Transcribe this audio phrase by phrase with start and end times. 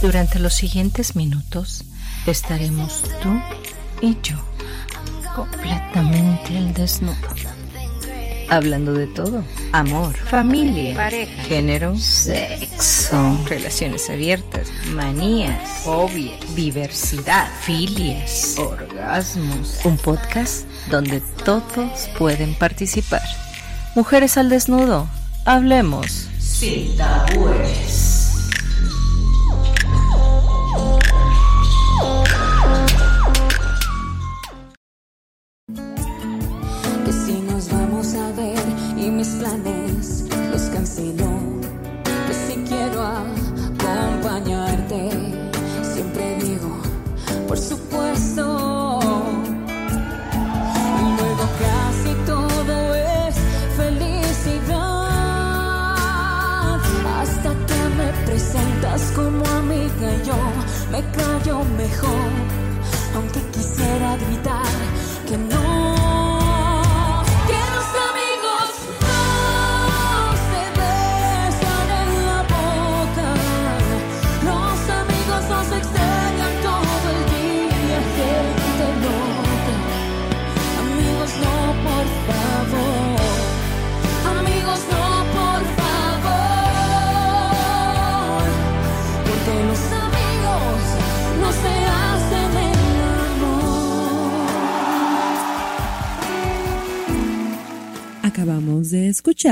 [0.00, 1.84] Durante los siguientes minutos
[2.26, 3.28] estaremos tú
[4.00, 4.36] y yo
[5.34, 7.16] completamente al desnudo.
[8.48, 9.44] Hablando de todo.
[9.72, 19.80] Amor, familia, pareja, género, sexo, relaciones abiertas, manías, fobias, diversidad, filias, orgasmos.
[19.84, 23.22] Un podcast donde todos pueden participar.
[23.94, 25.08] Mujeres al desnudo.
[25.44, 28.19] Hablemos sin tabúes.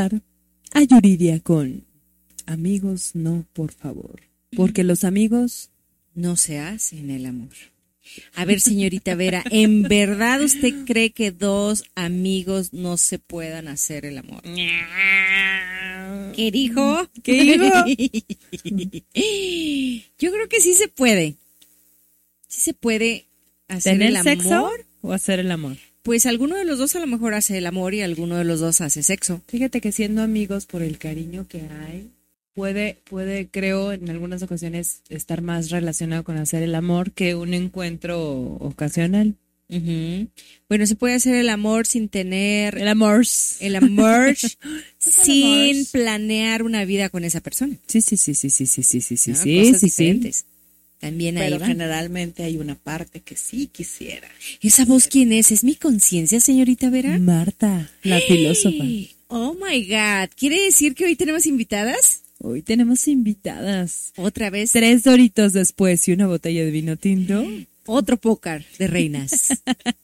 [0.07, 0.23] Escuchar
[0.73, 1.85] a Yuridia con
[2.47, 4.21] Amigos, no, por favor.
[4.57, 5.71] Porque los amigos
[6.15, 7.51] No se hacen el amor.
[8.35, 14.07] A ver, señorita Vera, ¿en verdad usted cree que dos amigos no se puedan hacer
[14.07, 14.43] el amor?
[16.35, 17.07] ¿Qué dijo?
[17.23, 17.85] ¿Qué dijo?
[20.19, 21.35] Yo creo que sí se puede.
[22.49, 23.27] Sí se puede
[23.69, 24.25] hacer ¿Tener el amor.
[24.33, 24.71] sexo
[25.03, 25.77] o hacer el amor?
[26.03, 28.61] Pues alguno de los dos a lo mejor hace el amor y alguno de los
[28.61, 29.43] dos hace sexo.
[29.47, 32.09] Fíjate que siendo amigos por el cariño que hay,
[32.55, 37.53] puede, puede, creo, en algunas ocasiones estar más relacionado con hacer el amor que un
[37.55, 38.21] encuentro
[38.61, 39.35] ocasional.
[39.71, 40.29] Ujú.
[40.69, 43.27] Bueno, se puede hacer el amor sin tener El amor.
[43.61, 44.35] el amor
[44.99, 47.77] sin planear una vida con esa persona.
[47.87, 49.37] Sí, sí, sí, sí, sí, sí, sí, sí, sí, ¿no?
[49.37, 50.31] sí, Cosas sí, sí.
[51.01, 51.67] También ahí Pero va.
[51.67, 54.29] generalmente hay una parte que sí quisiera.
[54.61, 55.53] ¿Esa voz quién es?
[55.53, 57.19] ¿Es mi conciencia, señorita Vera?
[57.19, 58.85] Marta, la filósofa.
[59.29, 60.31] Oh my God.
[60.37, 62.23] ¿Quiere decir que hoy tenemos invitadas?
[62.41, 64.13] Hoy tenemos invitadas.
[64.17, 64.73] Otra vez.
[64.73, 67.45] Tres doritos después y una botella de vino tinto.
[67.91, 69.49] Otro pócar de reinas.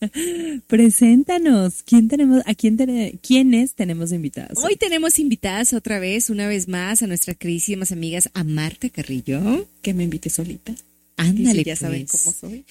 [0.67, 1.83] Preséntanos.
[1.85, 2.43] ¿Quién tenemos?
[2.47, 4.57] ¿A quién tene- quiénes tenemos invitadas?
[4.65, 9.69] Hoy tenemos invitadas otra vez, una vez más, a nuestras queridísimas amigas, a Marta Carrillo.
[9.83, 10.75] Que me invite solita.
[11.17, 12.23] Ándale, ya saben pues.
[12.25, 12.65] cómo soy.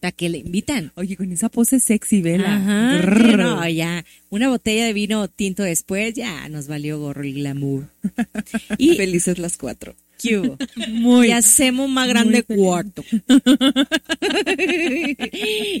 [0.00, 0.92] ¿Para que le invitan?
[0.94, 2.56] Oye, con esa pose sexy, vela.
[2.56, 4.04] Ajá, no, ya.
[4.30, 7.88] Una botella de vino tinto después, ya nos valió gorro el glamour.
[8.78, 9.94] Y felices las cuatro.
[10.88, 11.28] Muy.
[11.28, 13.04] y hacemos más grande cuarto.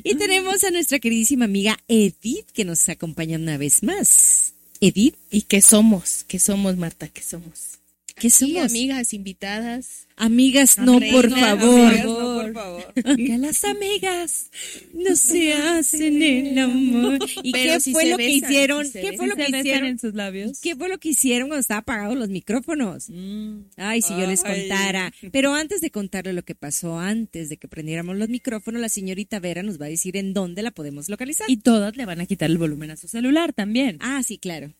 [0.04, 4.54] y tenemos a nuestra queridísima amiga Edith que nos acompaña una vez más.
[4.80, 6.24] Edith, ¿Y qué somos?
[6.26, 7.08] ¿Qué somos, Marta?
[7.08, 7.78] ¿Qué somos?
[8.16, 8.70] ¿qué Sí, somos?
[8.70, 10.06] amigas, invitadas.
[10.16, 11.80] Amigas, no, por favor.
[11.80, 14.50] amigas, no, por Que las amigas
[14.92, 17.18] no se hacen el amor.
[17.42, 18.90] ¿Y Pero qué fue lo que hicieron?
[18.90, 19.88] ¿Qué fue lo ¿Sí que hicieron?
[19.88, 20.60] en sus labios?
[20.60, 23.08] ¿Qué fue lo que hicieron cuando estaban apagados los micrófonos?
[23.10, 23.60] Mm.
[23.76, 24.68] Ay, si yo les Ay.
[24.68, 25.12] contara.
[25.32, 29.38] Pero antes de contarle lo que pasó antes de que prendiéramos los micrófonos, la señorita
[29.40, 31.48] Vera nos va a decir en dónde la podemos localizar.
[31.50, 33.98] Y todas le van a quitar el volumen a su celular también.
[34.00, 34.72] ah, sí, claro.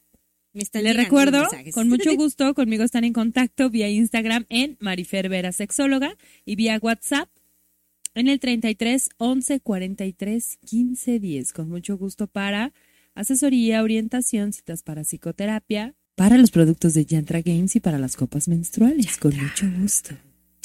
[0.54, 5.30] Me están Le recuerdo, con mucho gusto, conmigo están en contacto vía Instagram en Marifer
[5.30, 7.30] Vera Sexóloga y vía WhatsApp
[8.14, 11.52] en el 33 11 43 15 10.
[11.52, 12.72] Con mucho gusto para
[13.14, 18.48] asesoría, orientación, citas para psicoterapia, para los productos de Yantra Games y para las copas
[18.48, 19.16] menstruales.
[19.16, 20.14] Con mucho gusto.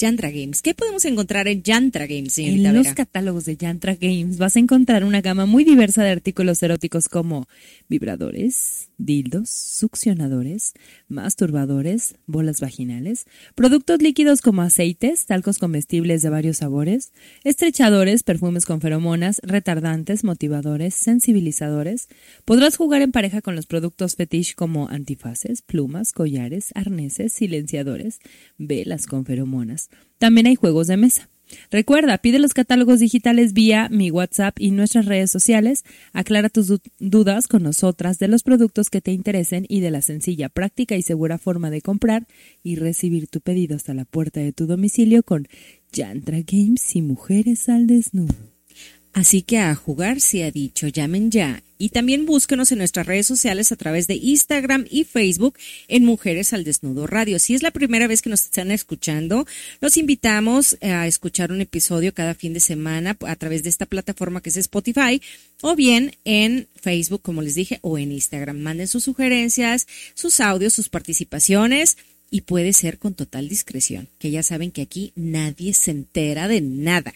[0.00, 0.62] Yantra Games.
[0.62, 2.94] ¿Qué podemos encontrar en Yantra Games, En señorita los Vera?
[2.94, 7.48] catálogos de Yantra Games vas a encontrar una gama muy diversa de artículos eróticos como
[7.88, 10.74] vibradores, dildos, succionadores,
[11.08, 13.24] masturbadores, bolas vaginales,
[13.56, 17.12] productos líquidos como aceites, talcos comestibles de varios sabores,
[17.42, 22.08] estrechadores, perfumes con feromonas, retardantes, motivadores, sensibilizadores.
[22.44, 28.20] Podrás jugar en pareja con los productos fetish como antifaces, plumas, collares, arneses, silenciadores,
[28.58, 29.87] velas con feromonas.
[30.18, 31.28] También hay juegos de mesa.
[31.70, 35.82] Recuerda, pide los catálogos digitales vía mi WhatsApp y nuestras redes sociales.
[36.12, 40.02] Aclara tus du- dudas con nosotras de los productos que te interesen y de la
[40.02, 42.26] sencilla, práctica y segura forma de comprar
[42.62, 45.48] y recibir tu pedido hasta la puerta de tu domicilio con
[45.90, 48.34] Yantra Games y Mujeres al Desnudo.
[49.12, 51.62] Así que a jugar se ha dicho, llamen ya.
[51.80, 55.56] Y también búsquenos en nuestras redes sociales a través de Instagram y Facebook
[55.86, 57.38] en Mujeres al Desnudo Radio.
[57.38, 59.46] Si es la primera vez que nos están escuchando,
[59.80, 64.40] los invitamos a escuchar un episodio cada fin de semana a través de esta plataforma
[64.40, 65.22] que es Spotify
[65.62, 68.58] o bien en Facebook, como les dije, o en Instagram.
[68.58, 71.96] Manden sus sugerencias, sus audios, sus participaciones
[72.30, 76.60] y puede ser con total discreción, que ya saben que aquí nadie se entera de
[76.60, 77.14] nada.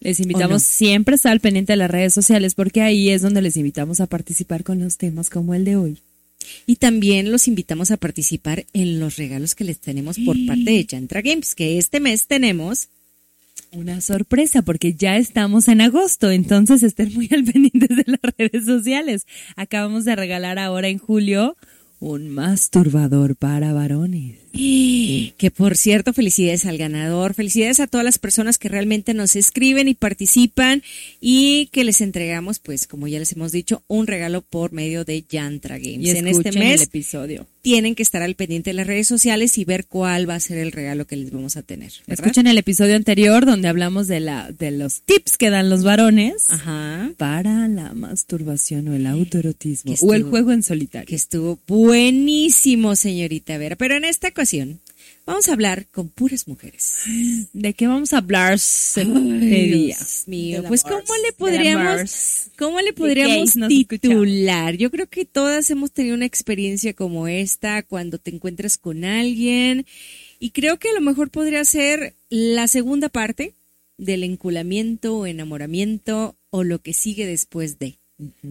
[0.00, 3.42] Les invitamos siempre a estar al pendiente de las redes sociales porque ahí es donde
[3.42, 5.98] les invitamos a participar con los temas como el de hoy.
[6.66, 10.84] Y también los invitamos a participar en los regalos que les tenemos por parte de
[10.84, 12.88] Yantra Games, que este mes tenemos
[13.72, 18.64] Una sorpresa porque ya estamos en agosto, entonces estén muy al pendiente de las redes
[18.64, 19.26] sociales.
[19.54, 21.56] Acabamos de regalar ahora en julio
[22.00, 24.38] un masturbador para varones.
[25.40, 29.88] Que por cierto, felicidades al ganador, felicidades a todas las personas que realmente nos escriben
[29.88, 30.82] y participan
[31.20, 35.24] y que les entregamos, pues como ya les hemos dicho, un regalo por medio de
[35.28, 36.06] Yantra Games.
[36.06, 37.46] Y en este mes el episodio.
[37.62, 40.58] tienen que estar al pendiente de las redes sociales y ver cuál va a ser
[40.58, 41.92] el regalo que les vamos a tener.
[42.06, 42.26] ¿verdad?
[42.26, 46.50] Escuchen el episodio anterior donde hablamos de la de los tips que dan los varones
[46.50, 47.10] Ajá.
[47.16, 51.06] para la masturbación o el autoerotismo o el juego en solitario.
[51.06, 53.76] que estuvo buenísimo, señorita Vera.
[53.76, 54.80] Pero en esta ocasión
[55.26, 57.02] vamos a hablar con puras mujeres.
[57.52, 59.96] ¿De qué vamos a hablar este día?
[59.96, 60.82] Dios mío, pues.
[60.82, 64.76] ¿cómo le podríamos, cómo le podríamos titular?
[64.76, 69.84] Yo creo que todas hemos tenido una experiencia como esta cuando te encuentras con alguien
[70.38, 73.54] y creo que a lo mejor podría ser la segunda parte
[73.98, 77.98] del enculamiento o enamoramiento o lo que sigue después de.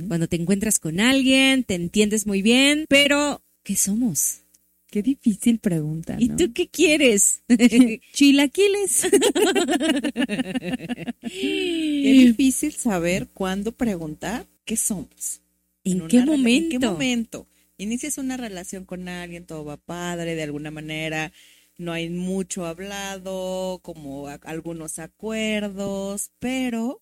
[0.07, 4.41] Cuando te encuentras con alguien, te entiendes muy bien, pero ¿qué somos?
[4.89, 6.15] Qué difícil pregunta.
[6.19, 7.43] ¿Y tú qué quieres?
[8.13, 9.07] Chilaquiles.
[11.21, 15.41] Qué difícil saber cuándo preguntar qué somos.
[15.83, 16.75] ¿En una qué momento?
[16.75, 17.47] ¿En qué momento?
[17.77, 21.31] Inicias una relación con alguien, todo va padre, de alguna manera
[21.77, 26.99] no hay mucho hablado, como algunos acuerdos, pero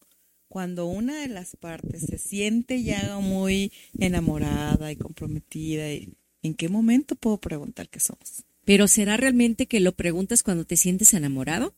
[0.49, 6.13] cuando una de las partes se siente ya muy enamorada y comprometida, y-
[6.47, 8.43] ¿en qué momento puedo preguntar qué somos?
[8.65, 11.75] Pero ¿será realmente que lo preguntas cuando te sientes enamorado?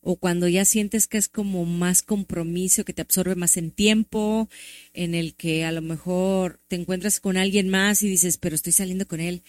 [0.00, 4.48] ¿O cuando ya sientes que es como más compromiso, que te absorbe más en tiempo,
[4.92, 8.72] en el que a lo mejor te encuentras con alguien más y dices, pero estoy
[8.72, 9.42] saliendo con él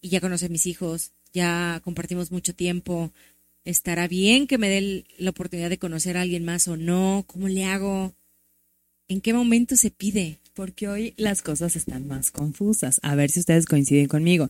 [0.00, 3.12] y ya conoce a mis hijos, ya compartimos mucho tiempo,
[3.64, 7.24] ¿estará bien que me dé la oportunidad de conocer a alguien más o no?
[7.26, 8.14] ¿Cómo le hago?
[9.08, 10.40] ¿En qué momento se pide?
[10.54, 13.00] Porque hoy las cosas están más confusas.
[13.02, 14.48] A ver si ustedes coinciden conmigo.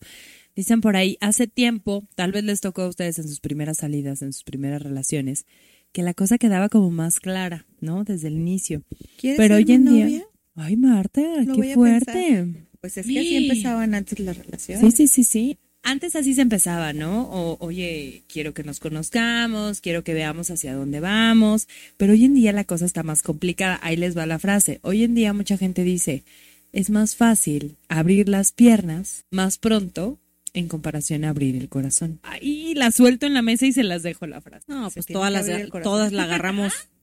[0.54, 4.22] Dicen por ahí, hace tiempo, tal vez les tocó a ustedes en sus primeras salidas,
[4.22, 5.46] en sus primeras relaciones,
[5.92, 8.04] que la cosa quedaba como más clara, ¿no?
[8.04, 8.82] Desde el inicio.
[9.18, 10.24] ¿Quieres Pero ser hoy en día...
[10.56, 12.68] Ay, Marta, Lo qué fuerte.
[12.80, 14.94] Pues es que así empezaban antes las relaciones.
[14.94, 15.58] Sí, sí, sí, sí.
[15.86, 17.24] Antes así se empezaba, ¿no?
[17.24, 22.34] O, oye, quiero que nos conozcamos, quiero que veamos hacia dónde vamos, pero hoy en
[22.34, 23.78] día la cosa está más complicada.
[23.82, 24.80] Ahí les va la frase.
[24.82, 26.24] Hoy en día mucha gente dice,
[26.72, 30.18] es más fácil abrir las piernas más pronto
[30.54, 32.18] en comparación a abrir el corazón.
[32.22, 34.64] Ahí la suelto en la mesa y se las dejo la frase.
[34.68, 35.46] No, Se pues todas las,
[35.82, 36.72] todas la agarramos.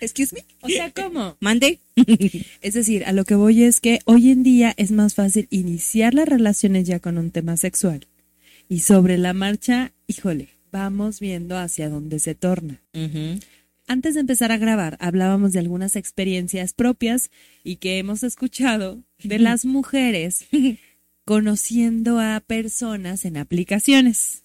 [0.00, 0.44] Excuse me.
[0.60, 1.36] O sea, ¿cómo?
[1.40, 1.78] Mande.
[2.62, 6.14] Es decir, a lo que voy es que hoy en día es más fácil iniciar
[6.14, 8.06] las relaciones ya con un tema sexual.
[8.68, 12.80] Y sobre la marcha, híjole, vamos viendo hacia dónde se torna.
[13.86, 17.30] Antes de empezar a grabar, hablábamos de algunas experiencias propias
[17.62, 20.46] y que hemos escuchado de las mujeres
[21.24, 24.44] conociendo a personas en aplicaciones.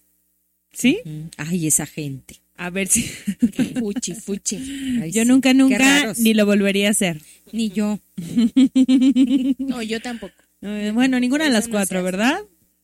[0.72, 1.00] ¿Sí?
[1.38, 2.40] Ay, esa gente.
[2.60, 3.02] A ver si
[3.78, 4.56] Fuchi, fuchi.
[5.00, 7.20] Ay, yo sí, nunca, nunca ni lo volvería a hacer.
[7.52, 7.98] Ni yo.
[9.58, 10.34] No, yo tampoco.
[10.62, 12.02] Eh, Bueno, ninguna de las cuatro.
[12.02, 12.40] ¿verdad?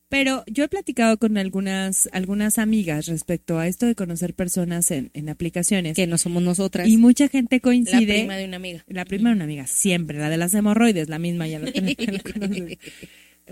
[0.07, 5.09] Pero yo he platicado con algunas, algunas amigas respecto a esto de conocer personas en,
[5.13, 5.95] en aplicaciones.
[5.95, 6.87] Que no somos nosotras.
[6.87, 8.13] Y mucha gente La coincide.
[8.19, 8.83] prima de una amiga.
[8.87, 10.19] La prima de una amiga, siempre.
[10.19, 11.97] La de las hemorroides, la misma, ya lo tenemos.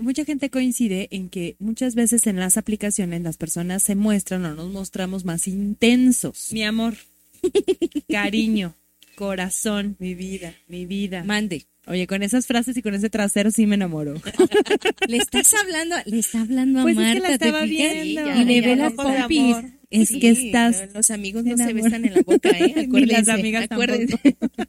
[0.00, 4.54] Mucha gente coincide en que muchas veces en las aplicaciones las personas se muestran o
[4.54, 6.48] nos mostramos más intensos.
[6.52, 6.94] Mi amor,
[8.08, 8.74] cariño,
[9.14, 11.24] corazón, mi vida, mi vida.
[11.24, 11.66] Mande.
[11.86, 14.14] Oye, con esas frases y con ese trasero sí me enamoro.
[15.08, 17.92] Le estás hablando, le está hablando a Pues es que Marta, la ¿te estaba fijas?
[18.02, 18.36] viendo.
[18.40, 19.56] y le ve las pompis.
[19.90, 22.72] Es Sí, que estás no, Los amigos no se besan en la boca, ¿eh?
[22.76, 23.12] Ni Acuérdense.
[23.16, 24.18] las amigas acuérdense.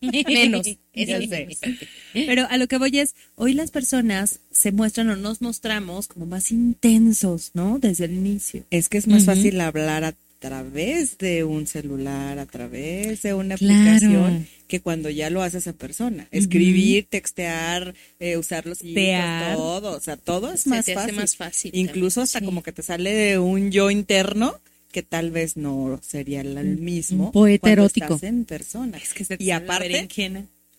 [0.28, 0.68] Menos.
[0.94, 1.68] Eso.
[2.14, 6.26] Pero a lo que voy es, hoy las personas se muestran o nos mostramos como
[6.28, 7.80] más intensos, ¿no?
[7.80, 8.66] Desde el inicio.
[8.70, 10.14] Es que es más fácil hablar a
[10.50, 13.74] través de un celular, a través de una Claro.
[13.96, 16.28] aplicación, que cuando ya lo haces en persona.
[16.32, 19.98] Escribir, textear, eh, usar los todo.
[19.98, 21.16] O sea, todo es Se más te hace fácil.
[21.16, 24.60] más fácil Incluso hasta como que te sale de un yo interno
[24.92, 27.26] que tal vez no sería el el mismo.
[27.26, 28.16] un poeta erótico.
[28.16, 28.98] estás en persona.
[28.98, 30.08] Es que y aparte,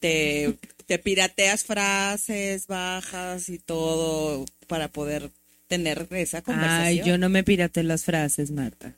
[0.00, 0.54] te,
[0.87, 5.30] te pirateas frases bajas y todo para poder
[5.68, 6.82] tener esa conversación.
[6.87, 8.94] Ay, yo no me pirate las frases, Marta.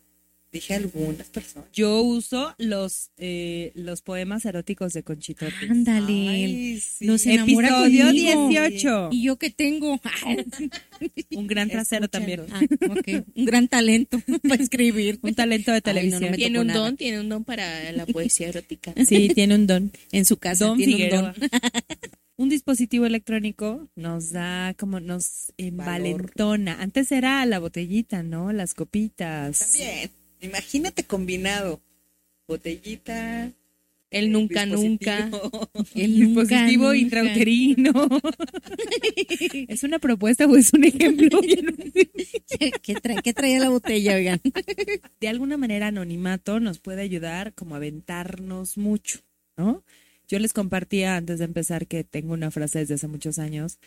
[0.50, 1.68] Dije algunas personas.
[1.74, 5.70] Yo uso los, eh, los poemas eróticos de Conchita Ortiz.
[5.70, 6.28] Ándale.
[6.28, 7.04] Ay, sí.
[7.06, 8.48] Nos enamora Episodio conmigo.
[8.48, 9.08] 18.
[9.12, 10.00] Y yo que tengo.
[11.36, 12.46] Un gran trasero también.
[12.50, 12.60] Ah.
[13.34, 15.18] Un gran talento para escribir.
[15.20, 16.34] Un talento de Ay, no, no televisión.
[16.34, 16.80] Tiene un nada.
[16.80, 18.94] don, tiene un don para la poesía erótica.
[19.06, 19.92] Sí, tiene un don.
[20.12, 21.34] En su casa Don tiene Figueroa.
[21.36, 21.50] un don.
[22.40, 26.80] Un dispositivo electrónico nos da como nos envalentona.
[26.80, 28.52] Antes era la botellita, ¿no?
[28.52, 29.58] Las copitas.
[29.72, 30.10] También.
[30.40, 31.80] Imagínate combinado.
[32.46, 33.52] Botellita.
[34.10, 35.30] El nunca, nunca.
[35.94, 37.92] El dispositivo nunca, intrauterino.
[39.68, 41.40] ¿Es una propuesta o es un ejemplo?
[42.82, 44.40] ¿Qué, qué traía la botella, oigan?
[45.20, 49.20] de alguna manera anonimato nos puede ayudar como a aventarnos mucho,
[49.58, 49.84] ¿no?
[50.26, 53.78] Yo les compartía antes de empezar que tengo una frase desde hace muchos años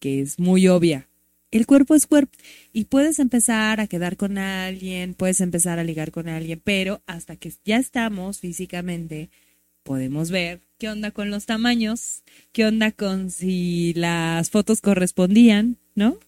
[0.00, 1.08] que es muy obvia.
[1.52, 2.32] El cuerpo es cuerpo
[2.72, 7.36] y puedes empezar a quedar con alguien, puedes empezar a ligar con alguien, pero hasta
[7.36, 9.28] que ya estamos físicamente,
[9.82, 16.18] podemos ver qué onda con los tamaños, qué onda con si las fotos correspondían, ¿no?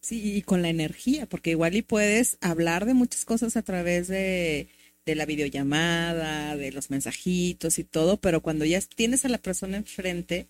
[0.00, 4.06] Sí, y con la energía, porque igual y puedes hablar de muchas cosas a través
[4.06, 4.68] de,
[5.04, 9.76] de la videollamada, de los mensajitos y todo, pero cuando ya tienes a la persona
[9.76, 10.46] enfrente,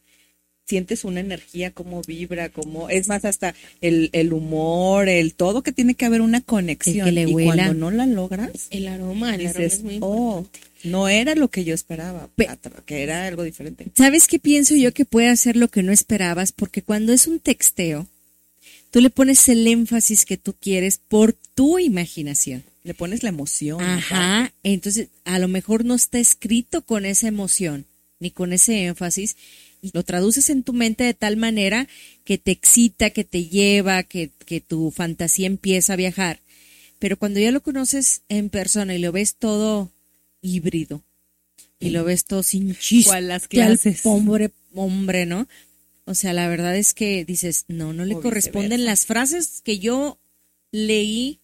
[0.69, 5.73] sientes una energía, cómo vibra, cómo, es más, hasta el, el humor, el todo que
[5.73, 7.07] tiene que haber una conexión.
[7.07, 10.47] que le y cuando no la logras, El aroma, el aroma dices, es muy oh,
[10.85, 12.29] no era lo que yo esperaba,
[12.85, 13.87] que era algo diferente.
[13.97, 16.53] ¿Sabes qué pienso yo que puede hacer lo que no esperabas?
[16.53, 18.07] Porque cuando es un texteo,
[18.91, 22.63] tú le pones el énfasis que tú quieres por tu imaginación.
[22.85, 23.83] Le pones la emoción.
[23.83, 24.53] Ajá.
[24.63, 27.87] Entonces, a lo mejor no está escrito con esa emoción
[28.21, 29.37] ni con ese énfasis.
[29.93, 31.89] Lo traduces en tu mente de tal manera
[32.25, 36.41] que te excita, que te lleva, que, que tu fantasía empieza a viajar.
[36.99, 39.93] Pero cuando ya lo conoces en persona y lo ves todo
[40.41, 41.03] híbrido
[41.81, 44.01] y lo ves todo sin chiste ¿Cuál las al clases?
[44.05, 45.47] hombre, hombre, ¿no?
[46.05, 49.79] O sea, la verdad es que dices, no, no le O corresponden las frases que
[49.79, 50.19] yo
[50.73, 51.41] leí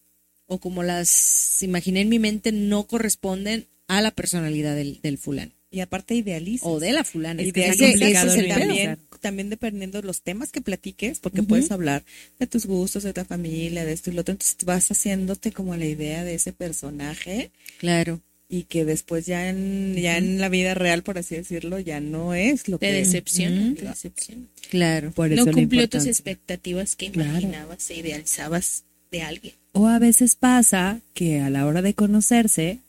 [0.47, 5.54] o como las imaginé en mi mente no corresponden a la personalidad del, del fulano
[5.75, 6.65] Y aparte idealizas.
[6.65, 7.41] o de la fulana.
[7.41, 11.43] Y Es que ese- ese es también, también dependiendo de los temas que platiques, porque
[11.43, 12.03] puedes hablar
[12.39, 15.75] de tus gustos, de tu familia, de esto y lo otro, entonces vas haciéndote como
[15.75, 18.21] la idea de ese personaje Claro.
[18.47, 22.33] y que después ya en, ya en la vida real, por así decirlo, ya no
[22.33, 23.75] es lo Te que decepciona, Ujú.
[23.75, 24.43] te decepciona.
[24.69, 25.11] Claro.
[25.11, 27.31] Por eso No cumplió tus expectativas que Claro.
[27.31, 29.53] imaginabas e idealizabas de alguien.
[29.73, 32.79] O a veces pasa que a la hora de conocerse,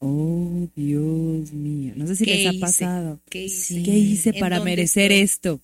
[0.00, 2.58] oh Dios mío, no sé si ¿Qué les ha hice?
[2.60, 3.20] pasado.
[3.28, 3.82] ¿Qué hice?
[3.82, 5.22] ¿Qué hice ¿En para merecer estoy?
[5.24, 5.60] esto?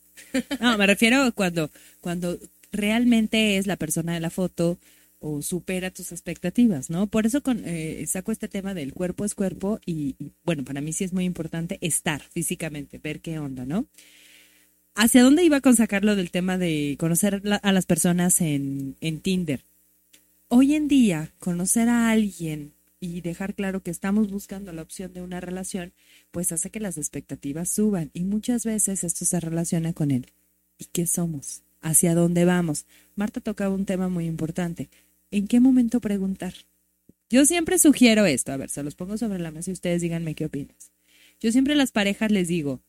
[0.61, 1.71] No, me refiero cuando,
[2.01, 2.39] cuando
[2.73, 4.79] realmente es la persona de la foto
[5.21, 7.07] o supera tus expectativas, ¿no?
[7.09, 10.81] Por eso con, eh, saco este tema del cuerpo es cuerpo y, y, bueno, para
[10.81, 13.87] mí sí es muy importante estar físicamente, ver qué onda, ¿no?
[14.95, 19.21] ¿Hacia dónde iba con sacarlo del tema de conocer la- a las personas en, en
[19.21, 19.65] Tinder?
[20.49, 25.23] Hoy en día, conocer a alguien y dejar claro que estamos buscando la opción de
[25.23, 25.93] una relación,
[26.31, 30.29] pues hace que las expectativas suban y muchas veces esto se relaciona con el
[30.79, 31.65] ¿y qué somos?
[31.81, 32.87] ¿Hacia dónde vamos?
[33.17, 34.89] Marta tocaba un tema muy importante.
[35.33, 36.55] ¿En qué momento preguntar?
[37.29, 40.37] Yo siempre sugiero esto, a ver, se los pongo sobre la mesa y ustedes díganme
[40.37, 40.93] qué opinas.
[41.41, 42.83] Yo siempre a las parejas les digo,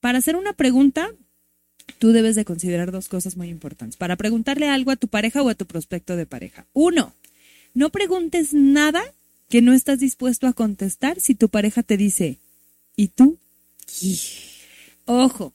[0.00, 1.12] para hacer una pregunta,
[2.00, 3.96] tú debes de considerar dos cosas muy importantes.
[3.96, 6.66] Para preguntarle algo a tu pareja o a tu prospecto de pareja.
[6.72, 7.14] Uno,
[7.72, 9.04] no preguntes nada
[9.48, 12.38] que no estás dispuesto a contestar si tu pareja te dice,
[12.96, 13.38] ¿y tú?
[15.06, 15.52] Ojo,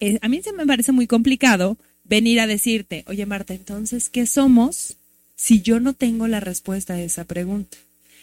[0.00, 4.26] eh, a mí se me parece muy complicado venir a decirte, oye Marta, entonces, ¿qué
[4.26, 4.96] somos
[5.36, 7.78] si yo no tengo la respuesta a esa pregunta?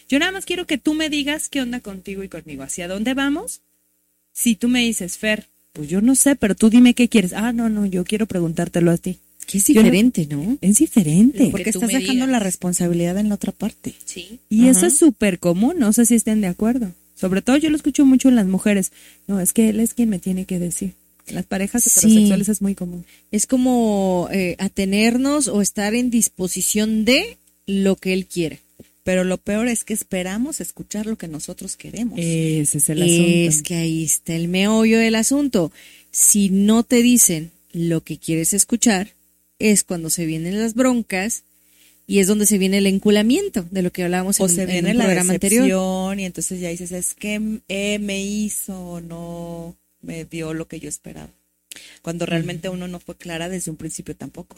[0.10, 3.13] Yo nada más quiero que tú me digas qué onda contigo y conmigo, hacia dónde
[3.13, 3.62] vamos.
[4.34, 7.34] Si tú me dices, Fer, pues yo no sé, pero tú dime qué quieres.
[7.34, 9.20] Ah, no, no, yo quiero preguntártelo a ti.
[9.51, 10.58] Que es no- diferente, ¿no?
[10.62, 11.48] Es diferente.
[11.50, 13.94] Porque estás dejando la responsabilidad en la otra parte.
[14.06, 14.39] Sí.
[14.50, 16.91] Y eso es súper común, no sé si estén de acuerdo.
[17.15, 18.91] Sobre todo yo lo escucho mucho en las mujeres.
[19.27, 20.94] No, es que él es quien me tiene que decir.
[21.32, 21.89] Las parejas Sí.
[22.00, 23.06] heterosexuales es muy común.
[23.32, 27.38] Es como eh, atenernos o estar en disposición de
[27.68, 28.60] lo que él quiere.
[29.03, 32.18] Pero lo peor es que esperamos escuchar lo que nosotros queremos.
[32.20, 33.68] Ese es el Es asunto.
[33.68, 35.72] que ahí está el meollo del asunto.
[36.12, 39.13] Si no te dicen lo que quieres escuchar,
[39.59, 41.43] es cuando se vienen las broncas
[42.07, 44.69] y es donde se viene el enculamiento de lo que hablábamos o en, se en
[44.69, 46.19] viene un la programa anterior.
[46.19, 50.89] y entonces ya dices, es que eh, me hizo, no me dio lo que yo
[50.89, 51.29] esperaba.
[52.01, 54.55] Cuando realmente uno no fue clara desde un principio tampoco.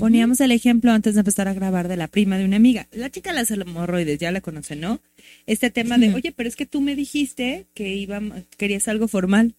[0.00, 2.88] Poníamos el ejemplo antes de empezar a grabar de la prima de una amiga.
[2.90, 5.00] La chica de las hemorroides, ya la conocen, ¿no?
[5.46, 8.20] Este tema de, oye, pero es que tú me dijiste que iba,
[8.56, 9.54] querías algo formal.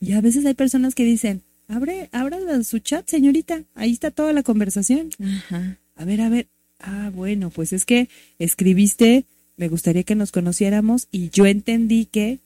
[0.00, 4.32] Y a veces hay personas que dicen, abre, abra su chat, señorita, ahí está toda
[4.32, 5.10] la conversación.
[5.22, 5.78] Ajá.
[5.96, 6.48] A ver, a ver.
[6.78, 8.08] Ah, bueno, pues es que
[8.38, 9.24] escribiste,
[9.56, 12.38] me gustaría que nos conociéramos y yo entendí que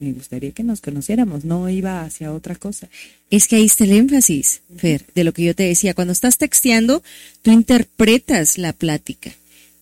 [0.00, 2.88] me gustaría que nos conociéramos, no iba hacia otra cosa.
[3.30, 5.94] Es que ahí está el énfasis, Fer, de lo que yo te decía.
[5.94, 7.02] Cuando estás texteando,
[7.42, 9.32] tú interpretas la plática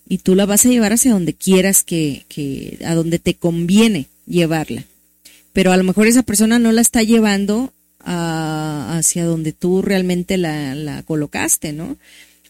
[0.08, 4.06] y tú la vas a llevar hacia donde quieras que, que a donde te conviene
[4.26, 4.84] llevarla.
[5.52, 7.72] Pero a lo mejor esa persona no la está llevando
[8.06, 11.98] a- hacia donde tú realmente la, la colocaste, ¿no?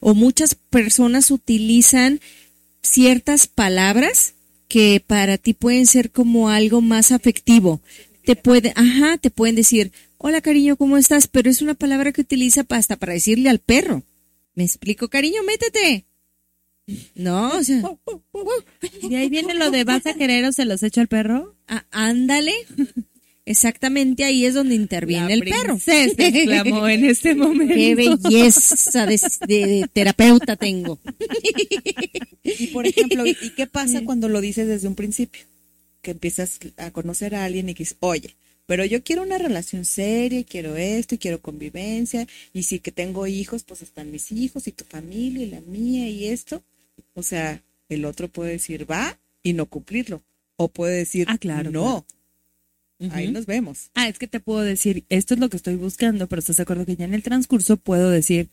[0.01, 2.21] O muchas personas utilizan
[2.83, 4.35] ciertas palabras
[4.69, 7.81] que para ti pueden ser como algo más afectivo.
[8.25, 11.27] Te puede, ajá, te pueden decir, hola cariño, ¿cómo estás?
[11.29, 14.03] Pero es una palabra que utiliza hasta para decirle al perro.
[14.55, 15.43] ¿Me explico, cariño?
[15.47, 16.05] Métete.
[17.15, 17.83] No, o sea,
[19.03, 21.55] Y ahí viene lo de vas a querer o se los echo al perro.
[21.67, 22.53] á- ándale.
[23.47, 25.77] Exactamente ahí es donde interviene La el perro.
[25.79, 27.75] princesa exclamó en este momento.
[27.75, 30.99] Qué belleza de, de- de terapeuta tengo.
[32.43, 35.43] Y por ejemplo, ¿y qué pasa cuando lo dices desde un principio?
[36.03, 38.35] Que empiezas a conocer a alguien y que dices, oye,
[38.67, 42.91] pero yo quiero una relación seria, y quiero esto, y quiero convivencia, y si que
[42.91, 46.63] tengo hijos, pues están mis hijos, y tu familia, y la mía, y esto.
[47.15, 50.23] O sea, el otro puede decir va y no cumplirlo.
[50.57, 52.05] O puede decir, Ah, claro, no,
[53.11, 53.91] ahí nos vemos.
[53.95, 56.63] Ah, es que te puedo decir, esto es lo que estoy buscando, pero estás de
[56.63, 58.49] acuerdo que ya en el transcurso puedo decir,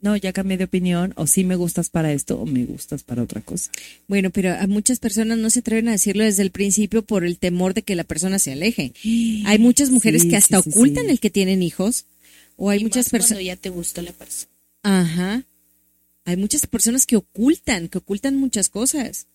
[0.00, 3.22] no, ya cambié de opinión, o sí me gustas para esto, o me gustas para
[3.22, 3.70] otra cosa.
[4.08, 7.38] Bueno, pero a muchas personas no se atreven a decirlo desde el principio por el
[7.38, 8.92] temor de que la persona se aleje.
[9.46, 11.10] Hay muchas mujeres Sí, que hasta sí, ocultan sí.
[11.12, 12.04] el que tienen hijos.
[12.58, 13.44] O hay Y muchas personas.
[13.44, 14.50] ya te gusta la persona.
[14.82, 15.42] Ajá.
[16.24, 19.26] Hay muchas personas que ocultan, que ocultan muchas cosas.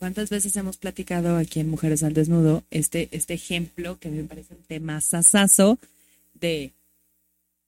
[0.00, 4.54] ¿Cuántas veces hemos platicado aquí en Mujeres al Desnudo este, este ejemplo que me parece
[4.54, 5.78] un tema sasazo
[6.32, 6.72] de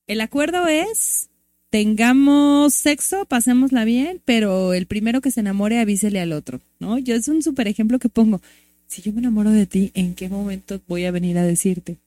[0.06, 1.28] el acuerdo es
[1.68, 6.96] tengamos sexo, pasémosla bien, pero el primero que se enamore avísele al otro, ¿no?
[6.96, 8.40] Yo es un súper ejemplo que pongo.
[8.86, 11.98] Si yo me enamoro de ti, ¿en qué momento voy a venir a decirte?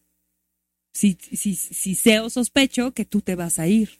[0.91, 3.99] Si, si, si sé o sospecho que tú te vas a ir,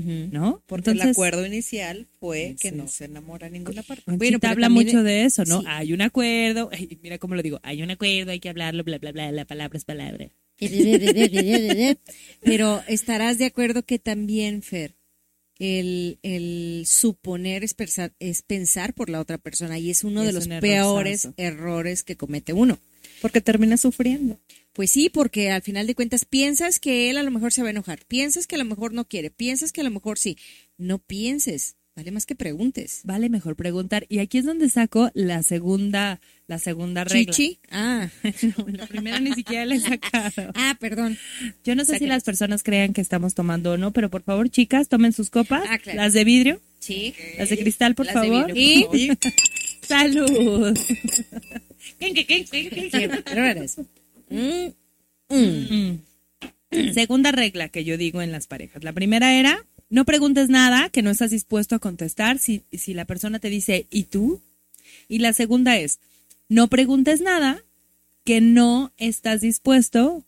[0.00, 0.62] ¿no?
[0.66, 4.02] Porque el Entonces- acuerdo inicial fue que Sí, no se enamora ninguna parte.
[4.06, 5.60] Bueno, Bueno, te pero habla mucho de eso, ¿no?
[5.60, 5.66] sí.
[5.68, 8.98] Hay un acuerdo, ay, mira cómo lo digo, hay un acuerdo, hay que hablarlo, bla,
[8.98, 10.28] bla, bla, la palabra es palabra.
[12.42, 14.96] Pero estarás de acuerdo que también, Fer,
[15.58, 20.32] el, el suponer es, persa- es pensar por la otra persona y es uno de
[20.32, 22.78] los un peores errores que comete uno.
[23.20, 24.40] Porque termina sufriendo.
[24.72, 27.68] Pues sí, porque al final de cuentas piensas que él a lo mejor se va
[27.68, 30.38] a enojar, piensas que a lo mejor no quiere, piensas que a lo mejor sí.
[30.78, 33.00] No pienses, vale más que preguntes.
[33.04, 34.06] Vale mejor preguntar.
[34.08, 37.32] Y aquí es donde saco la segunda, la segunda regla.
[37.34, 37.58] Chichi.
[37.70, 38.08] Ah.
[38.56, 40.52] No, la primera ni siquiera la he sacado.
[40.54, 41.18] Ah, perdón.
[41.64, 44.48] Yo no sé si las personas crean que estamos tomando o no, pero por favor,
[44.48, 45.64] chicas, tomen sus copas.
[45.68, 46.00] Ah, claro.
[46.00, 47.14] Las de vidrio, Sí.
[47.38, 48.52] las de cristal, por Las de favor.
[48.54, 50.78] vidrio, por y salud.
[54.32, 54.74] Bárbaras.
[54.74, 54.82] Mm,
[55.32, 56.92] Mm.
[56.92, 58.84] Segunda regla que yo digo en las parejas.
[58.84, 63.04] La primera era, no preguntes nada que no estás dispuesto a contestar si, si la
[63.04, 64.40] persona te dice, ¿y tú?
[65.08, 66.00] Y la segunda es,
[66.48, 67.64] no preguntes nada
[68.24, 70.24] que no estás dispuesto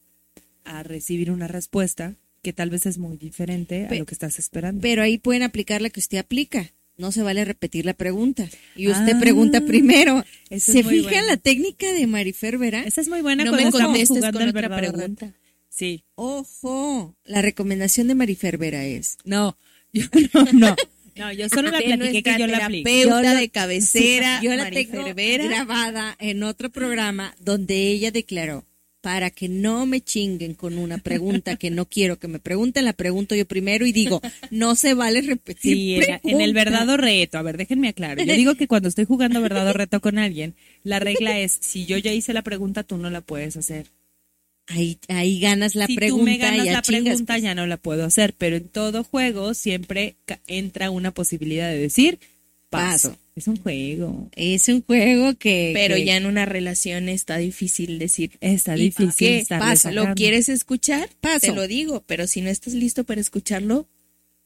[0.65, 4.83] a recibir una respuesta que tal vez es muy diferente a lo que estás esperando.
[4.83, 6.73] Pero ahí pueden aplicar la que usted aplica.
[6.97, 8.49] No se vale repetir la pregunta.
[8.77, 10.25] Y usted Ah, pregunta primero.
[10.57, 12.83] ¿Se fija en la técnica de Marifer Vera?
[12.85, 15.33] Esa es muy buena No me contestes con otra verdadero pregunta.
[15.69, 16.05] Sí.
[16.15, 19.17] Ojo, la recomendación de Marifer Vera es.
[19.25, 19.59] No,
[19.93, 20.05] yo
[20.35, 20.77] no, no.
[21.17, 22.89] No, yo solo la platiqué que yo la aplico.
[22.91, 25.45] Yo lo- de cabecera, Yo la Marifer tengo Vera.
[25.47, 28.65] grabada en otro programa donde ella declaró,
[29.05, 32.95] para que no me chinguen con una pregunta que no quiero que me pregunten, la
[32.95, 35.77] pregunto yo primero y digo, no se vale repetir.
[35.77, 37.37] Sí, en, en el verdadero reto.
[37.37, 38.27] A ver, déjenme aclarar.
[38.27, 41.99] Yo digo que cuando estoy jugando verdadero reto con alguien, la regla es, si yo
[41.99, 43.89] ya hice la pregunta, tú no la puedes hacer.
[44.69, 47.43] Ahí, ahí ganas la si pregunta tú me ganas la chingas, pregunta, pues.
[47.43, 48.33] ya no la puedo hacer.
[48.39, 52.21] Pero en todo juego siempre entra una posibilidad de decir,
[52.79, 53.11] paso.
[53.11, 53.21] Paso.
[53.37, 54.29] Es un juego.
[54.37, 55.73] Es un juego que...
[55.75, 58.33] Pero que- ya en una relación está difícil decir.
[58.41, 59.91] Está ¿y difícil qué?
[59.93, 61.09] ¿Lo quieres escuchar?
[61.21, 61.41] Paso.
[61.41, 63.89] Te lo digo, pero si no estás listo para escucharlo,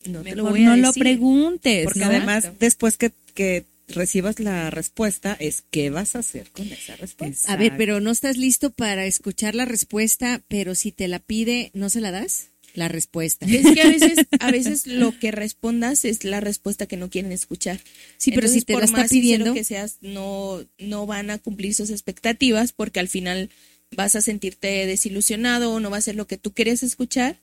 [0.07, 1.85] no te lo Mejor voy a no lo preguntes.
[1.85, 2.07] Porque ¿no?
[2.07, 7.53] además, después que, que recibas la respuesta, es qué vas a hacer con esa respuesta.
[7.53, 11.71] A ver, pero no estás listo para escuchar la respuesta, pero si te la pide,
[11.75, 12.51] ¿no se la das?
[12.74, 13.46] La respuesta.
[13.46, 17.33] Es que a veces, a veces lo que respondas es la respuesta que no quieren
[17.33, 17.81] escuchar.
[18.18, 21.38] Sí, pero si te por la está más pidiendo- que seas, no, no van a
[21.38, 23.50] cumplir sus expectativas porque al final
[23.96, 27.37] vas a sentirte desilusionado o no va a ser lo que tú querías escuchar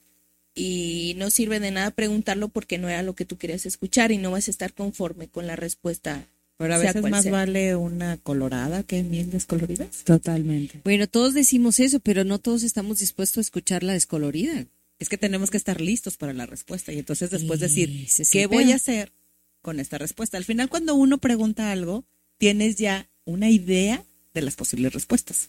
[0.54, 4.18] y no sirve de nada preguntarlo porque no era lo que tú querías escuchar y
[4.18, 6.26] no vas a estar conforme con la respuesta.
[6.58, 7.32] Pero a veces más sea.
[7.32, 10.04] vale una colorada que mil descoloridas.
[10.04, 10.80] Totalmente.
[10.84, 14.64] Bueno, todos decimos eso, pero no todos estamos dispuestos a escuchar la descolorida.
[14.98, 18.72] Es que tenemos que estar listos para la respuesta y entonces después decir, ¿qué voy
[18.72, 19.12] a hacer
[19.60, 20.38] con esta respuesta?
[20.38, 22.04] Al final, cuando uno pregunta algo,
[22.38, 25.48] tienes ya una idea de las posibles respuestas.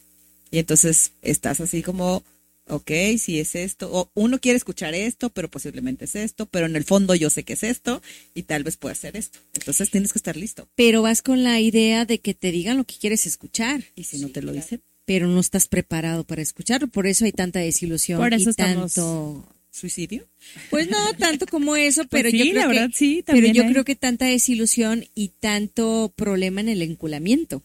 [0.51, 2.23] Y entonces estás así como,
[2.67, 6.75] ok, si es esto, o uno quiere escuchar esto, pero posiblemente es esto, pero en
[6.75, 8.01] el fondo yo sé que es esto
[8.33, 9.39] y tal vez pueda ser esto.
[9.53, 10.67] Entonces tienes que estar listo.
[10.75, 13.83] Pero vas con la idea de que te digan lo que quieres escuchar.
[13.95, 17.32] Y si no te lo dicen, Pero no estás preparado para escucharlo, por eso hay
[17.32, 20.28] tanta desilusión Por eso y estamos- tanto suicidio.
[20.70, 23.48] Pues no tanto como eso, Pues pero sí, yo creo la que verdad, sí, pero
[23.48, 23.72] yo hay.
[23.72, 27.63] creo que tanta desilusión y tanto problema en el enculamiento.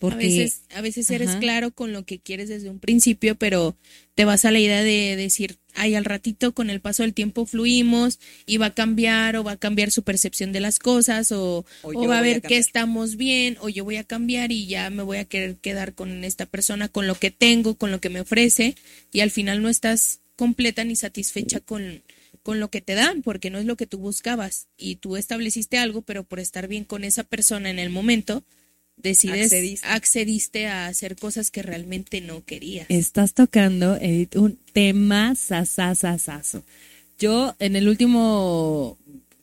[0.00, 3.76] Porque A veces, a veces eres claro con lo que quieres desde un principio, pero
[4.16, 7.46] te vas a la idea de decir, ay, al ratito con el paso del tiempo
[7.46, 11.64] fluimos y va a cambiar o va a cambiar su percepción de las cosas o,
[11.82, 14.66] O o yo va a ver que estamos bien o yo voy a cambiar y
[14.66, 18.00] ya me voy a querer quedar con esta persona, con lo que tengo, con lo
[18.00, 18.76] que me ofrece
[19.12, 22.02] y al final no estás completa ni satisfecha con,
[22.42, 25.78] con lo que te dan porque no es lo que tú buscabas y tú estableciste
[25.78, 28.44] algo, pero por estar bien con esa persona en el momento,
[29.02, 29.86] decides, Accediste.
[29.86, 32.86] accediste a hacer cosas que realmente no querías.
[32.88, 36.62] Estás tocando Edith, un tema sasasasazo.
[37.18, 38.98] Yo en el último,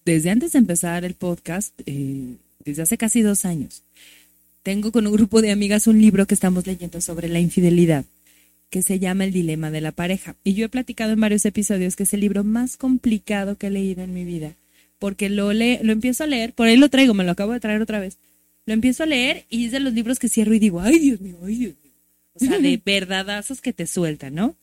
[0.05, 3.83] desde antes de empezar el podcast, eh, desde hace casi dos años,
[4.63, 8.05] tengo con un grupo de amigas un libro que estamos leyendo sobre la infidelidad,
[8.69, 10.35] que se llama El Dilema de la Pareja.
[10.43, 13.71] Y yo he platicado en varios episodios que es el libro más complicado que he
[13.71, 14.53] leído en mi vida,
[14.99, 17.59] porque lo, le, lo empiezo a leer, por ahí lo traigo, me lo acabo de
[17.59, 18.17] traer otra vez,
[18.69, 21.19] lo empiezo a leer y es de los libros que cierro y digo, ay Dios
[21.21, 21.93] mío, ay Dios mío.
[22.34, 24.55] O sea, de verdadazos que te sueltan, ¿no?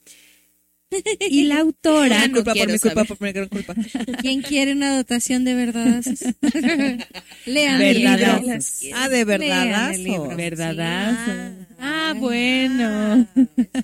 [1.28, 3.74] Y la autora, Ah, no culpa por mi culpa, por mi gran culpa.
[4.22, 6.24] ¿quién quiere una dotación de verdades?
[7.46, 8.82] Lean Verdadazos.
[8.94, 9.98] Ah, de Lean el verdadazo.
[10.02, 10.36] libro.
[10.36, 11.66] verdadazo.
[11.80, 13.26] Ah, Ay, bueno.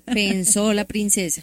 [0.06, 1.42] Pensó la princesa.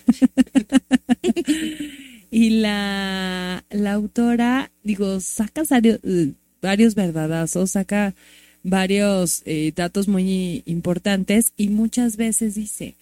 [2.31, 8.15] Y la, la autora, digo, saca varios, eh, varios verdadazos, saca
[8.63, 12.95] varios eh, datos muy importantes y muchas veces dice,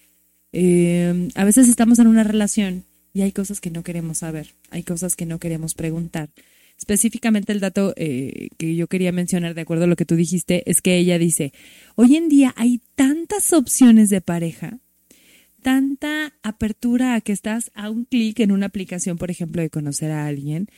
[0.52, 4.82] eh, a veces estamos en una relación y hay cosas que no queremos saber, hay
[4.82, 6.30] cosas que no queremos preguntar.
[6.78, 10.62] Específicamente el dato eh, que yo quería mencionar, de acuerdo a lo que tú dijiste,
[10.70, 11.52] es que ella dice,
[11.96, 14.78] hoy en día hay tantas opciones de pareja,
[15.60, 20.12] tanta apertura a que estás a un clic en una aplicación, por ejemplo, de conocer
[20.12, 20.68] a alguien.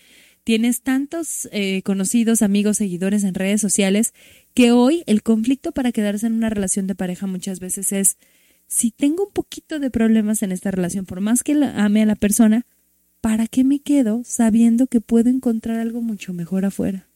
[0.45, 4.15] Tienes tantos eh, conocidos, amigos, seguidores en redes sociales
[4.55, 8.17] que hoy el conflicto para quedarse en una relación de pareja muchas veces es,
[8.67, 12.17] si tengo un poquito de problemas en esta relación, por más que ame a la
[12.17, 12.67] persona,
[13.21, 17.09] ¿para qué me quedo sabiendo que puedo encontrar algo mucho mejor afuera?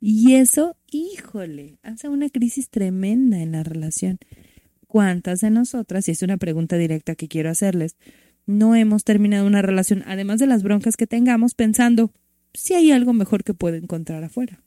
[0.00, 4.18] Y eso, híjole, hace una crisis tremenda en la relación.
[4.88, 7.96] ¿Cuántas de nosotras, y es una pregunta directa que quiero hacerles,
[8.46, 12.10] no hemos terminado una relación, además de las broncas que tengamos, pensando
[12.54, 14.62] si hay algo mejor que puedo encontrar afuera?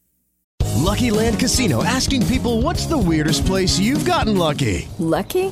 [0.86, 4.88] Lucky Land Casino asking people what's the weirdest place you've gotten lucky?
[5.00, 5.52] Lucky?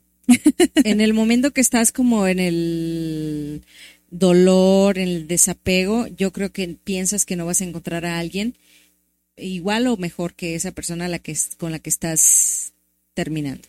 [0.83, 3.63] En el momento que estás como en el
[4.09, 8.55] dolor, en el desapego, yo creo que piensas que no vas a encontrar a alguien
[9.37, 11.09] igual o mejor que esa persona
[11.57, 12.73] con la que estás
[13.13, 13.67] terminando.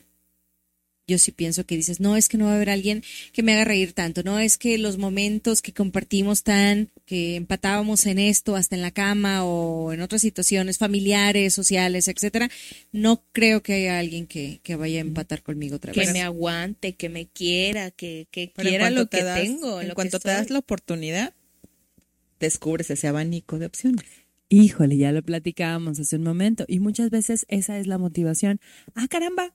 [1.07, 3.53] Yo sí pienso que dices, no, es que no va a haber alguien que me
[3.53, 8.57] haga reír tanto, no, es que los momentos que compartimos tan, que empatábamos en esto,
[8.57, 12.49] hasta en la cama o en otras situaciones familiares, sociales, etcétera,
[12.91, 16.13] no creo que haya alguien que, que vaya a empatar conmigo otra Que vez.
[16.15, 19.83] me aguante, que me quiera, que, que quiera lo te que das- tengo.
[19.83, 21.35] En lo cuanto que te das la oportunidad,
[22.41, 24.07] descubres ese abanico de opciones.
[24.49, 28.59] Híjole, ya lo platicábamos hace un momento y muchas veces esa es la motivación.
[28.95, 29.55] Ah, caramba,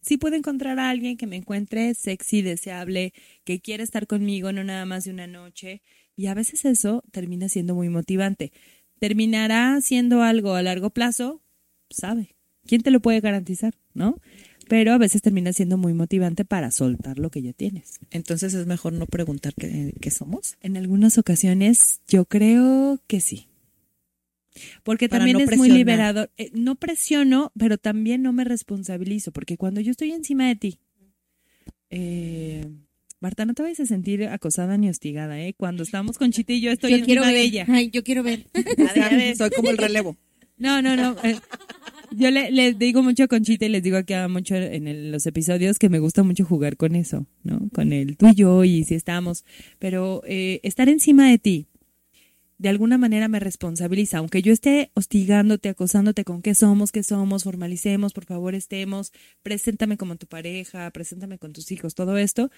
[0.00, 3.12] sí puedo encontrar a alguien que me encuentre sexy, deseable,
[3.44, 5.82] que quiera estar conmigo, no nada más de una noche.
[6.16, 8.52] Y a veces eso termina siendo muy motivante.
[8.98, 11.42] ¿Terminará siendo algo a largo plazo?
[11.90, 12.34] Sabe.
[12.66, 13.74] ¿Quién te lo puede garantizar?
[13.92, 14.18] ¿No?
[14.68, 18.00] Pero a veces termina siendo muy motivante para soltar lo que ya tienes.
[18.10, 20.56] Entonces es mejor no preguntar qué, qué somos.
[20.60, 23.46] En algunas ocasiones yo creo que sí.
[24.82, 26.30] Porque Para también no es muy liberador.
[26.38, 29.30] Eh, no presiono, pero también no me responsabilizo.
[29.30, 30.78] Porque cuando yo estoy encima de ti,
[31.90, 32.66] eh,
[33.20, 35.54] Marta, no te vayas a sentir acosada ni hostigada, ¿eh?
[35.56, 37.64] Cuando estamos con Chita y yo estoy Yo encima quiero de ella.
[37.68, 38.46] Ay, yo quiero ver.
[39.36, 40.16] Soy como el relevo.
[40.58, 41.16] No, no, no.
[41.22, 41.36] eh,
[42.12, 45.10] yo le, les digo mucho a Conchita y les digo aquí a mucho en el-
[45.12, 47.68] los episodios que me gusta mucho jugar con eso, ¿no?
[47.74, 49.44] Con el tú y yo y si estamos.
[49.78, 51.66] Pero eh, estar encima de ti,
[52.58, 54.16] de alguna manera me responsabiliza.
[54.18, 59.98] Aunque yo esté hostigándote, acosándote con qué somos, qué somos, formalicemos, por favor estemos, preséntame
[59.98, 62.50] como tu pareja, preséntame con tus hijos, todo esto,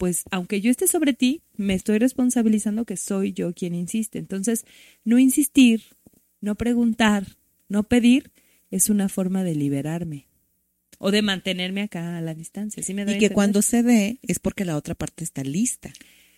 [0.00, 4.18] pues aunque yo esté sobre ti, me estoy responsabilizando que soy yo quien insiste.
[4.18, 4.64] Entonces,
[5.04, 5.82] no insistir,
[6.40, 7.36] no preguntar,
[7.68, 8.32] no pedir,
[8.70, 10.26] es una forma de liberarme
[10.96, 12.82] o de mantenerme acá a la distancia.
[12.82, 15.92] ¿Sí me doy Y que cuando se dé es porque la otra parte está lista.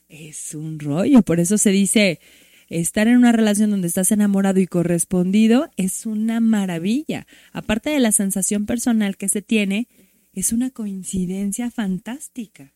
[0.09, 2.18] Es un rollo, por eso se dice,
[2.66, 7.29] estar en una relación donde estás enamorado y correspondido es una maravilla.
[7.53, 9.87] Aparte de la sensación personal que se tiene,
[10.33, 12.75] es una coincidencia fantástica.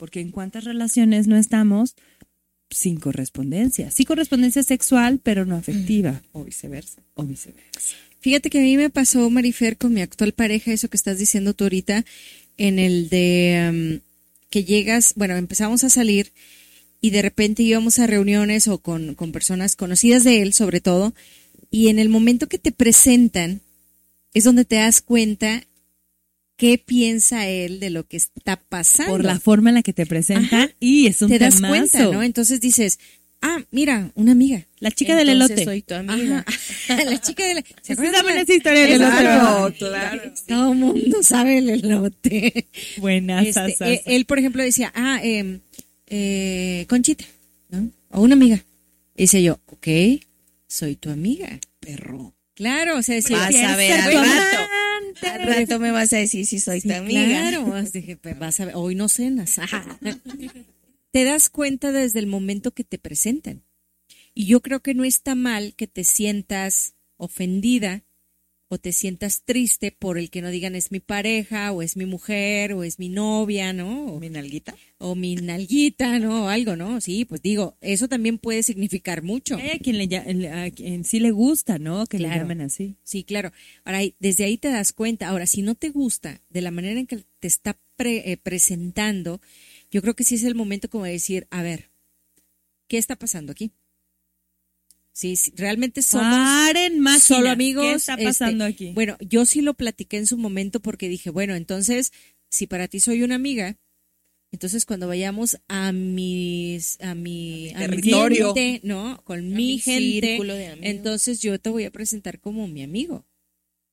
[0.00, 1.94] Porque en cuántas relaciones no estamos
[2.70, 3.90] sin correspondencia.
[3.90, 6.22] Sí correspondencia sexual, pero no afectiva.
[6.32, 7.02] O viceversa.
[7.12, 7.96] O viceversa.
[8.20, 11.52] Fíjate que a mí me pasó, Marifer, con mi actual pareja, eso que estás diciendo
[11.52, 12.06] tú ahorita,
[12.56, 14.00] en el de um,
[14.48, 16.32] que llegas, bueno, empezamos a salir
[17.02, 21.12] y de repente íbamos a reuniones o con, con personas conocidas de él, sobre todo,
[21.70, 23.60] y en el momento que te presentan
[24.32, 25.62] es donde te das cuenta
[26.60, 29.12] qué piensa él de lo que está pasando.
[29.12, 30.70] Por la forma en la que te presenta Ajá.
[30.78, 31.72] y es un te das temazo.
[31.72, 32.22] cuenta, ¿no?
[32.22, 32.98] Entonces dices,
[33.40, 34.66] ah, mira, una amiga.
[34.78, 35.64] La chica del elote.
[35.64, 36.44] soy tu amiga.
[36.46, 37.04] Ajá.
[37.10, 39.16] la chica del ¿Se acuerdan Esa historia del elote.
[39.16, 40.32] Claro, claro.
[40.46, 42.66] Todo el mundo sabe el elote.
[42.98, 45.60] Buenas, Este, eh, él, por ejemplo, decía, ah, eh,
[46.08, 47.24] eh, Conchita,
[47.70, 47.88] ¿no?
[48.10, 48.62] O una amiga.
[49.16, 49.88] Y decía yo, ok,
[50.66, 52.34] soy tu amiga, perro.
[52.54, 54.68] Claro, o sea, decía, Vas a ver al "Quieres ser rato.
[55.14, 57.26] Tu Al rato me vas a decir si soy Sí, tu amiga.
[57.26, 59.58] Claro, dije, "Pues vas a ver, hoy no cenas.
[61.10, 63.64] te das cuenta desde el momento que te presentan.
[64.34, 68.04] Y yo creo que no está mal que te sientas ofendida
[68.72, 72.06] o te sientas triste por el que no digan es mi pareja o es mi
[72.06, 74.06] mujer o es mi novia, ¿no?
[74.06, 74.76] O, Mi nalguita.
[74.98, 76.44] o mi nalguita, ¿no?
[76.44, 77.00] O algo, ¿no?
[77.00, 79.56] Sí, pues digo, eso también puede significar mucho.
[79.56, 82.06] Hay a quien, le, a quien sí le gusta, ¿no?
[82.06, 82.94] Que le llamen así.
[83.02, 83.50] Sí, claro.
[83.84, 85.26] Ahora, desde ahí te das cuenta.
[85.28, 89.40] Ahora, si no te gusta de la manera en que te está pre- eh, presentando,
[89.90, 91.90] yo creo que sí es el momento como de decir, a ver,
[92.86, 93.72] ¿qué está pasando aquí?
[95.20, 97.84] Sí, sí, realmente somos Paren, solo amigos.
[97.84, 98.92] ¿qué está pasando este, aquí?
[98.94, 102.10] Bueno, yo sí lo platiqué en su momento porque dije, bueno, entonces,
[102.48, 103.76] si para ti soy una amiga,
[104.50, 108.54] entonces cuando vayamos a mis, a mi, a mi territorio.
[108.54, 109.22] gente, ¿no?
[109.24, 110.90] Con mi, mi gente, círculo de amigos.
[110.90, 113.26] entonces yo te voy a presentar como mi amigo.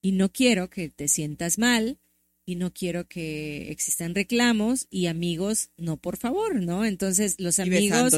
[0.01, 1.99] Y no quiero que te sientas mal
[2.49, 6.85] y no quiero que existan reclamos y amigos, no, por favor, ¿no?
[6.85, 8.13] Entonces los amigos,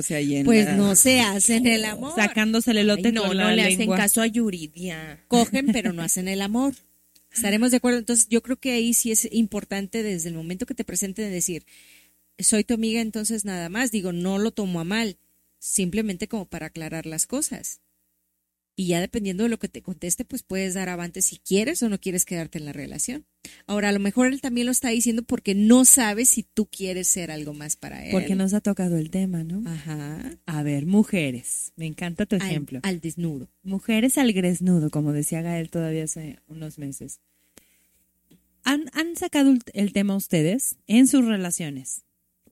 [0.46, 2.14] pues la- no se hacen el amor.
[2.16, 5.24] Sacándose el elote Ay, no, con no la le hacen caso a Yuridia.
[5.28, 6.76] cogen pero no hacen el amor.
[7.34, 7.98] Estaremos de acuerdo.
[7.98, 11.32] Entonces yo creo que ahí sí es importante desde el momento que te presenten de
[11.32, 11.66] decir,
[12.38, 13.90] soy tu amiga, entonces nada más.
[13.92, 15.18] Digo, no lo tomo a mal,
[15.58, 17.82] simplemente como para aclarar las cosas.
[18.80, 21.90] Y ya dependiendo de lo que te conteste, pues puedes dar avante si quieres o
[21.90, 23.26] no quieres quedarte en la relación.
[23.68, 27.10] Ahora, a lo mejor él también lo está diciendo porque no sabe si tú quieres
[27.10, 28.12] ser algo más para él.
[28.14, 29.70] Porque nos ha tocado el tema, ¿no?
[29.70, 30.32] Ajá.
[30.46, 31.74] A ver, mujeres.
[31.76, 32.80] Me encanta tu Al- ejemplo.
[32.84, 33.50] Al, desnudo.
[33.64, 37.20] Mujeres al desnudo, como decía Gael todavía hace unos meses.
[38.64, 42.04] ¿Han, han sacado el- el tema ustedes en sus relaciones?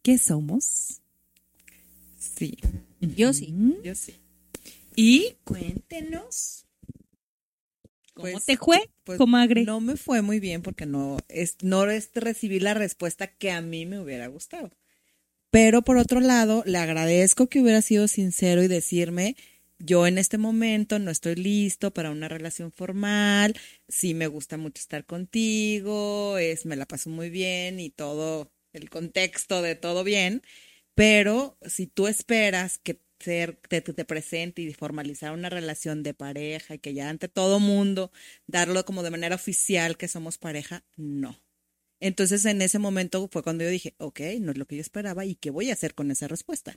[0.02, 1.00] ¿Qué somos?
[2.18, 2.58] Sí.
[3.00, 3.54] Yo sí.
[3.82, 4.14] Yo sí.
[4.98, 6.66] Y cuéntenos.
[8.16, 9.64] ¿Cómo Pues- te fue, pues, comadre?
[9.64, 13.62] No me fue muy bien porque no es, no es recibí la respuesta que a
[13.62, 14.72] mí me hubiera gustado.
[15.52, 19.36] Pero por otro lado, le agradezco que hubiera sido sincero y decirme,
[19.78, 23.56] yo en este momento no estoy listo para una relación formal,
[23.88, 28.90] sí me gusta mucho estar contigo, es, me la paso muy bien y todo, el
[28.90, 30.42] contexto de todo bien,
[30.96, 36.76] pero si tú esperas que ser, te, te presente y formalizar una relación de pareja
[36.76, 38.12] y que ya ante todo mundo
[38.48, 41.40] darlo como de manera oficial que somos pareja, no.
[42.00, 45.26] Entonces en ese momento fue cuando yo dije, ok, no es lo que yo esperaba
[45.26, 46.76] y qué voy a hacer con esa respuesta.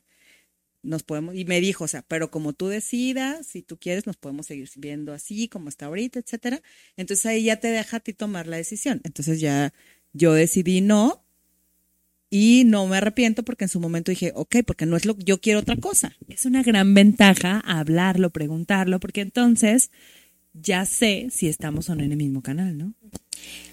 [0.83, 4.16] Nos podemos, y me dijo, o sea, pero como tú decidas, si tú quieres, nos
[4.16, 6.62] podemos seguir viendo así, como está ahorita, etcétera.
[6.96, 9.03] Entonces ahí ya te deja a ti tomar la decisión.
[9.05, 9.74] Entonces ya
[10.14, 11.24] yo decidí no,
[12.30, 15.40] y no me arrepiento porque en su momento dije, ok, porque no es lo yo
[15.40, 16.16] quiero otra cosa.
[16.28, 19.90] Es una gran ventaja hablarlo, preguntarlo, porque entonces
[20.52, 22.94] ya sé si estamos o no en el mismo canal, ¿no?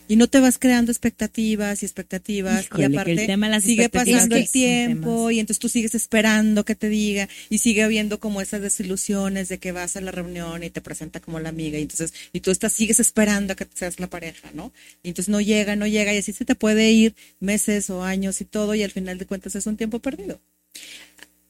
[0.07, 3.63] Y no te vas creando expectativas y expectativas Híjole, y aparte el tema de las
[3.63, 7.83] sigue pasando es el tiempo y entonces tú sigues esperando que te diga y sigue
[7.83, 11.49] habiendo como esas desilusiones de que vas a la reunión y te presenta como la
[11.49, 14.71] amiga y entonces y tú estás sigues esperando a que seas la pareja, ¿no?
[15.03, 18.39] Y entonces no llega, no llega y así se te puede ir meses o años
[18.41, 20.39] y todo y al final de cuentas es un tiempo perdido.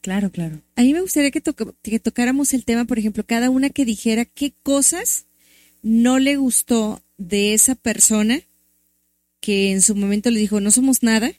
[0.02, 0.62] Claro, claro.
[0.76, 3.84] A mí me gustaría que, toca- que tocáramos el tema, por ejemplo, cada una que
[3.86, 5.26] dijera qué cosas
[5.82, 8.42] no le gustó de esa persona
[9.40, 11.32] que en su momento le dijo no somos nada,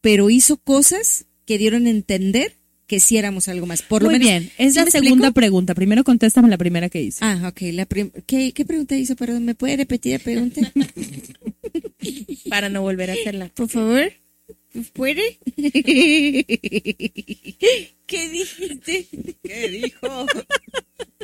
[0.00, 2.56] pero hizo cosas que dieron a entender
[2.86, 3.80] que sí éramos algo más.
[3.82, 5.32] Por lo Muy menos, bien, es ¿sí la segunda explico?
[5.34, 5.74] pregunta.
[5.74, 7.18] Primero contéstame la primera que hice.
[7.24, 7.60] Ah, ok.
[7.72, 9.16] La prim- ¿Qué, ¿Qué pregunta hizo?
[9.16, 10.60] Perdón, ¿me puede repetir la pregunta?
[12.50, 13.48] Para no volver a hacerla.
[13.54, 14.12] Por favor.
[14.94, 15.38] ¿Puede?
[18.06, 19.06] ¿Qué dijiste?
[19.42, 20.26] ¿Qué dijo?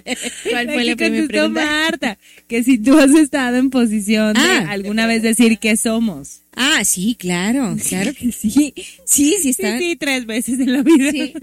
[0.50, 1.64] ¿Cuál fue la que primera pregunta?
[1.64, 4.66] Marta, que si tú has estado en posición de Ah.
[4.70, 6.42] alguna vez decir que somos.
[6.54, 8.50] Ah, sí, claro, claro que sí.
[8.50, 9.78] Sí, sí, Sí, está.
[9.78, 11.10] sí, tres veces en la vida.
[11.10, 11.34] Sí.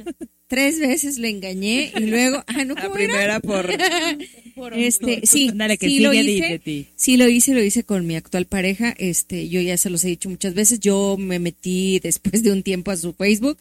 [0.48, 3.14] Tres veces le engañé y luego, ah, no, La ¿cómo era?
[3.14, 3.68] primera por
[4.76, 6.48] Este, sí, Ándale, que sí lo sigue de- hice.
[6.48, 6.88] de ti.
[6.96, 8.96] Sí lo hice, lo hice con mi actual pareja.
[8.98, 10.80] Este, yo ya se los he dicho muchas veces.
[10.80, 13.58] Yo me metí después de un tiempo a su Facebook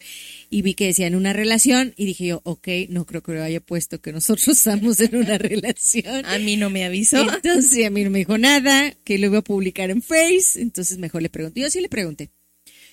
[0.51, 3.43] y vi que decía en una relación y dije yo, ok, no creo que lo
[3.43, 6.25] haya puesto que nosotros estamos en una relación.
[6.27, 7.21] A mí no me avisó.
[7.23, 10.61] Entonces a mí no me dijo nada, que lo iba a publicar en Face.
[10.61, 11.61] Entonces mejor le pregunté.
[11.61, 12.31] Yo sí le pregunté.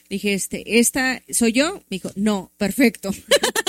[0.09, 1.75] Dije, este, ¿esta soy yo?
[1.89, 3.11] Me dijo, no, perfecto.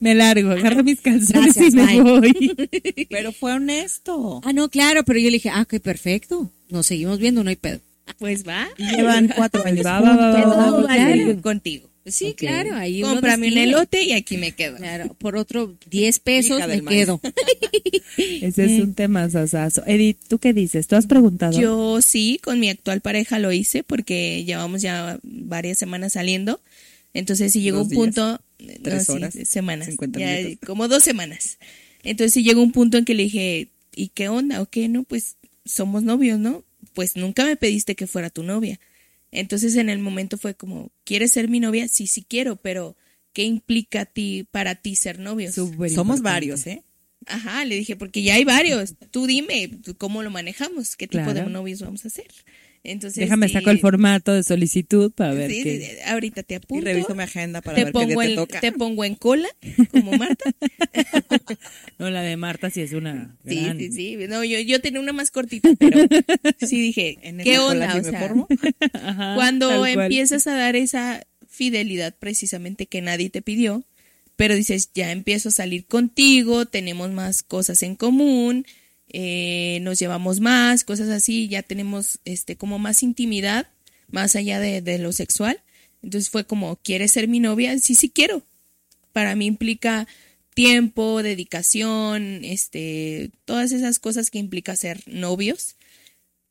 [0.00, 2.00] Me largo, agarro mis calzones Gracias, y me bye.
[2.02, 3.06] voy.
[3.10, 4.40] Pero fue honesto.
[4.44, 6.50] Ah, no, claro, pero yo le dije, ah, ok, perfecto.
[6.68, 7.80] Nos seguimos viendo, no hay pedo.
[8.18, 8.68] Pues va.
[8.76, 11.42] Y llevan cuatro años Va, va, va, va, claro.
[11.42, 11.88] contigo.
[12.06, 14.76] Sí, claro, ahí uno Cómprame un elote y aquí me quedo.
[14.76, 17.18] Claro, por otro 10 pesos Hija me quedo.
[18.18, 19.82] Ese es un tema sasazo.
[19.86, 20.86] Edith, ¿tú qué dices?
[20.86, 21.58] ¿Tú has preguntado?
[21.58, 26.60] Yo sí, con mi actual pareja lo hice porque llevamos ya varias semanas saliendo.
[27.14, 28.40] Entonces sí llegó Dos un días, punto,
[28.82, 30.58] tres horas, semanas, 50 ya minutos.
[30.66, 31.58] como dos semanas.
[32.02, 34.60] Entonces sí llegó un punto en que le dije, ¿y qué onda?
[34.62, 34.88] ¿O qué?
[34.88, 36.64] No, pues somos novios, ¿no?
[36.92, 38.78] Pues nunca me pediste que fuera tu novia.
[39.32, 41.88] Entonces en el momento fue como, ¿quieres ser mi novia?
[41.88, 42.96] Sí, sí quiero, pero
[43.32, 45.54] ¿qué implica a ti, para ti ser novios?
[45.54, 46.22] Súper Somos importante.
[46.22, 46.82] varios, ¿eh?
[47.26, 48.94] Ajá, le dije, porque ya hay varios.
[49.10, 50.94] Tú dime, ¿cómo lo manejamos?
[50.94, 51.44] ¿Qué tipo Claro.
[51.44, 52.26] de novios vamos a hacer?
[52.86, 55.78] Entonces, Déjame sí, saco el formato de solicitud para ver sí, qué.
[55.80, 56.82] sí, sí, ahorita te apunto.
[56.82, 58.60] Y reviso mi agenda para te ver qué día pongo te en, toca.
[58.60, 59.48] Te pongo en cola,
[59.90, 60.44] como Marta.
[61.98, 63.36] No, la de Marta sí es una.
[63.48, 64.16] Sí, gran- sí, sí.
[64.28, 65.98] No, yo, yo tenía una más cortita, pero
[66.60, 67.96] sí dije, En ¿qué onda?
[67.96, 68.34] O sea.
[68.92, 73.84] Ajá, cuando empiezas a dar esa fidelidad precisamente que nadie te pidió,
[74.36, 78.66] pero dices, ya empiezo a salir contigo, tenemos más cosas en común,
[79.16, 83.68] eh, nos llevamos más, cosas así, ya tenemos este como más intimidad,
[84.10, 85.60] más allá de, lo sexual.
[86.02, 87.78] Entonces fue como, ¿quieres ser mi novia?
[87.78, 88.42] Sí, sí quiero.
[89.12, 90.08] Para mí implica
[90.54, 95.76] tiempo, dedicación, este, todas esas cosas que implica ser novios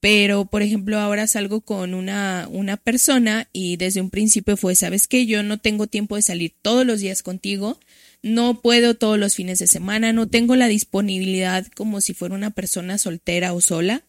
[0.03, 5.07] pero por ejemplo ahora salgo con una, una persona y desde un principio fue, sabes
[5.07, 7.79] que yo no tengo tiempo de salir todos los días contigo,
[8.23, 12.51] no puedo todos los fines de semana, no tengo la disponibilidad como si fuera una
[12.51, 14.03] persona soltera o sola.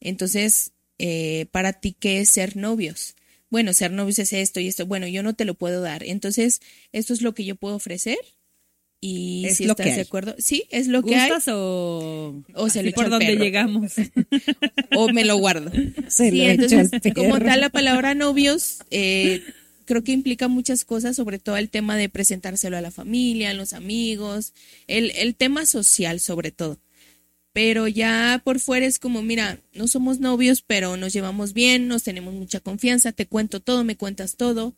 [0.00, 3.14] Entonces, eh, para ti, ¿qué es ser novios?
[3.50, 4.86] Bueno, ser novios es esto y esto.
[4.86, 6.02] Bueno, yo no te lo puedo dar.
[6.02, 6.60] Entonces,
[6.92, 8.18] esto es lo que yo puedo ofrecer.
[9.04, 11.28] Y Es si lo estás que de acuerdo, sí, es lo que hay.
[11.28, 13.42] ¿Gustas o, O se lo por donde perro.
[13.42, 13.92] llegamos?
[14.96, 15.70] o me lo guardo.
[16.08, 19.42] Se sí, lo entonces, como tal, la palabra novios, eh,
[19.92, 23.54] creo que implica muchas cosas, sobre todo el tema de presentárselo a la familia, a
[23.54, 24.54] los amigos,
[24.86, 26.78] el, el tema social, sobre todo.
[27.52, 32.04] Pero ya por fuera es como, mira, no somos novios, pero nos llevamos bien, nos
[32.04, 34.74] tenemos mucha confianza, te cuento todo, me cuentas todo.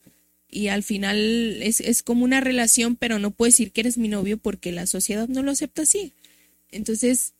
[0.48, 4.08] Y al final es, es como una relación, pero no puedes decir que eres mi
[4.08, 6.12] novio porque la sociedad no lo acepta así.
[6.72, 7.34] Entonces,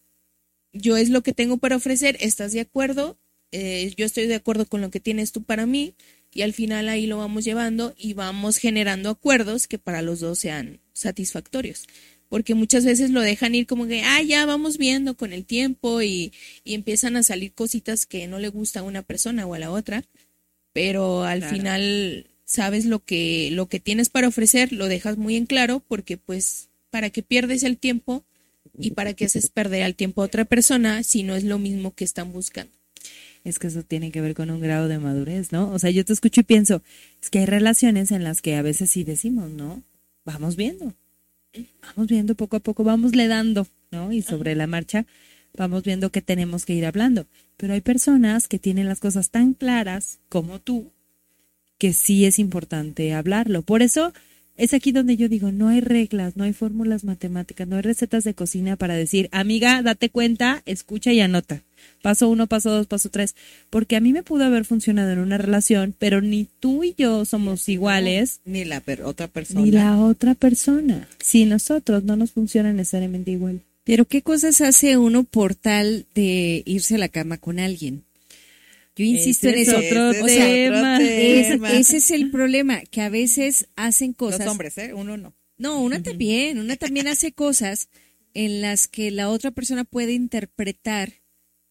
[0.73, 3.19] yo es lo que tengo para ofrecer, ¿estás de acuerdo?
[3.51, 5.95] Eh, yo estoy de acuerdo con lo que tienes tú para mí
[6.35, 10.41] y al final ahí lo vamos llevando y vamos generando acuerdos que para los dos
[10.41, 11.87] sean satisfactorios.
[12.29, 16.03] Porque muchas veces lo dejan ir como que, ah, ya vamos viendo con el tiempo
[16.03, 16.33] y,
[16.65, 19.71] y empiezan a salir cositas que no le gusta a una persona o a la
[19.71, 20.05] otra,
[20.73, 21.55] pero al Claro.
[21.55, 26.17] final sabes lo que, lo que tienes para ofrecer, lo dejas muy en claro porque
[26.17, 28.25] pues para que pierdes el tiempo
[28.79, 31.95] y para que haces perder al tiempo a otra persona si no es lo mismo
[31.95, 32.73] que están buscando.
[33.45, 35.71] Es que eso tiene que ver con un grado de madurez, ¿no?
[35.71, 36.83] O sea, yo te escucho y pienso,
[37.23, 39.83] es que hay relaciones en las que a veces sí decimos, ¿no?
[40.25, 40.95] Vamos viendo,
[41.83, 44.13] vamos viendo poco a poco, vamos le dando, ¿no?
[44.13, 45.07] Y sobre la marcha
[45.57, 47.27] vamos viendo que tenemos que ir hablando.
[47.57, 50.91] Pero hay personas que tienen las cosas tan claras como tú,
[51.79, 53.63] que sí es importante hablarlo.
[53.63, 54.13] Por eso
[54.57, 58.25] es aquí donde yo digo, no hay reglas, no hay fórmulas matemáticas, no hay recetas
[58.25, 61.63] de cocina para decir, amiga, date cuenta, escucha y anota.
[62.03, 63.35] Paso uno, paso dos, paso tres.
[63.71, 67.25] Porque a mí me pudo haber funcionado en una relación, pero ni tú y yo
[67.25, 69.61] somos iguales, Ni la per- otra persona.
[69.63, 71.09] ni la otra persona.
[71.19, 73.61] Si nosotros no nos funciona necesariamente igual.
[73.85, 78.05] Pero ¿qué cosas hace uno por tal de irse a la cama con alguien?
[78.97, 79.79] Yo insisto Ese en es eso.
[79.79, 80.99] otro O sea, tema.
[81.03, 81.73] es- tema.
[81.73, 84.41] ese es el problema, que a veces hacen cosas.
[84.41, 84.95] Los hombres, ¿eh?
[84.95, 85.35] Uno no.
[85.59, 87.89] No, una también, una también hace cosas
[88.35, 91.13] en las que la otra persona puede interpretar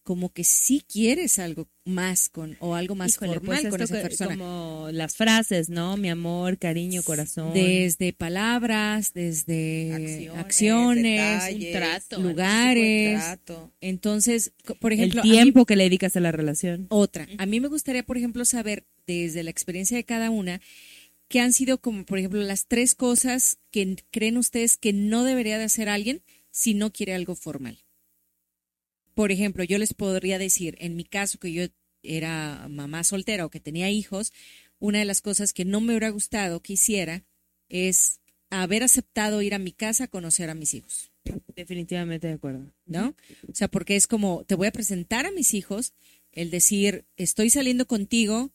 [0.03, 3.95] como que sí quieres algo más con o algo más Híjole, formal pues con esa
[3.95, 4.37] que- persona.
[4.37, 5.97] Como las frases, ¿no?
[5.97, 7.53] Mi amor, cariño, corazón.
[7.53, 11.03] Desde palabras, desde Acciones, acciones,
[11.43, 13.19] detalles, un trato, lugares.
[13.19, 13.71] Trato.
[13.81, 16.87] Entonces, por ejemplo, el mí- tiempo que le dedicas a la relación.
[16.89, 17.27] otra.
[17.37, 20.61] A mí me gustaría, por ejemplo, saber desde la experiencia de cada una
[21.27, 25.57] qué han sido como, por ejemplo, las tres cosas que creen ustedes que no debería
[25.57, 27.79] de hacer alguien si no quiere algo formal.
[29.13, 31.63] Por ejemplo, yo les podría decir, en mi caso que yo
[32.01, 34.33] era mamá soltera o que tenía hijos,
[34.79, 37.23] una de las cosas que no me hubiera gustado que hiciera
[37.69, 41.11] es haber aceptado ir a mi casa a conocer a mis hijos.
[41.55, 42.71] Definitivamente de acuerdo.
[42.85, 43.15] ¿no?
[43.49, 45.93] O sea, porque es como, te voy a presentar a mis hijos,
[46.31, 48.51] el decir, estoy saliendo contigo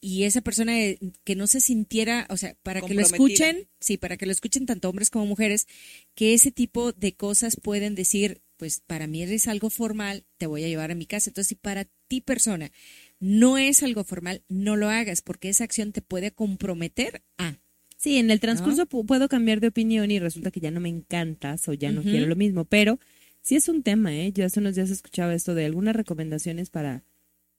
[0.00, 3.98] y esa persona eh, que no se sintiera, o sea, para que lo escuchen, sí,
[3.98, 5.66] para que lo escuchen tanto hombres como mujeres,
[6.14, 10.62] que ese tipo de cosas pueden decir, pues para mí eres algo formal, te voy
[10.64, 11.30] a llevar a mi casa.
[11.30, 12.70] Entonces, si para ti persona
[13.18, 17.56] no es algo formal, no lo hagas, porque esa acción te puede comprometer a.
[17.96, 20.90] Sí, en el transcurso pu- puedo cambiar de opinión y resulta que ya no me
[20.90, 22.98] encantas o ya no quiero lo mismo, pero
[23.40, 24.30] sí es un tema, ¿eh?
[24.32, 27.02] Yo hace unos días escuchaba esto de algunas recomendaciones para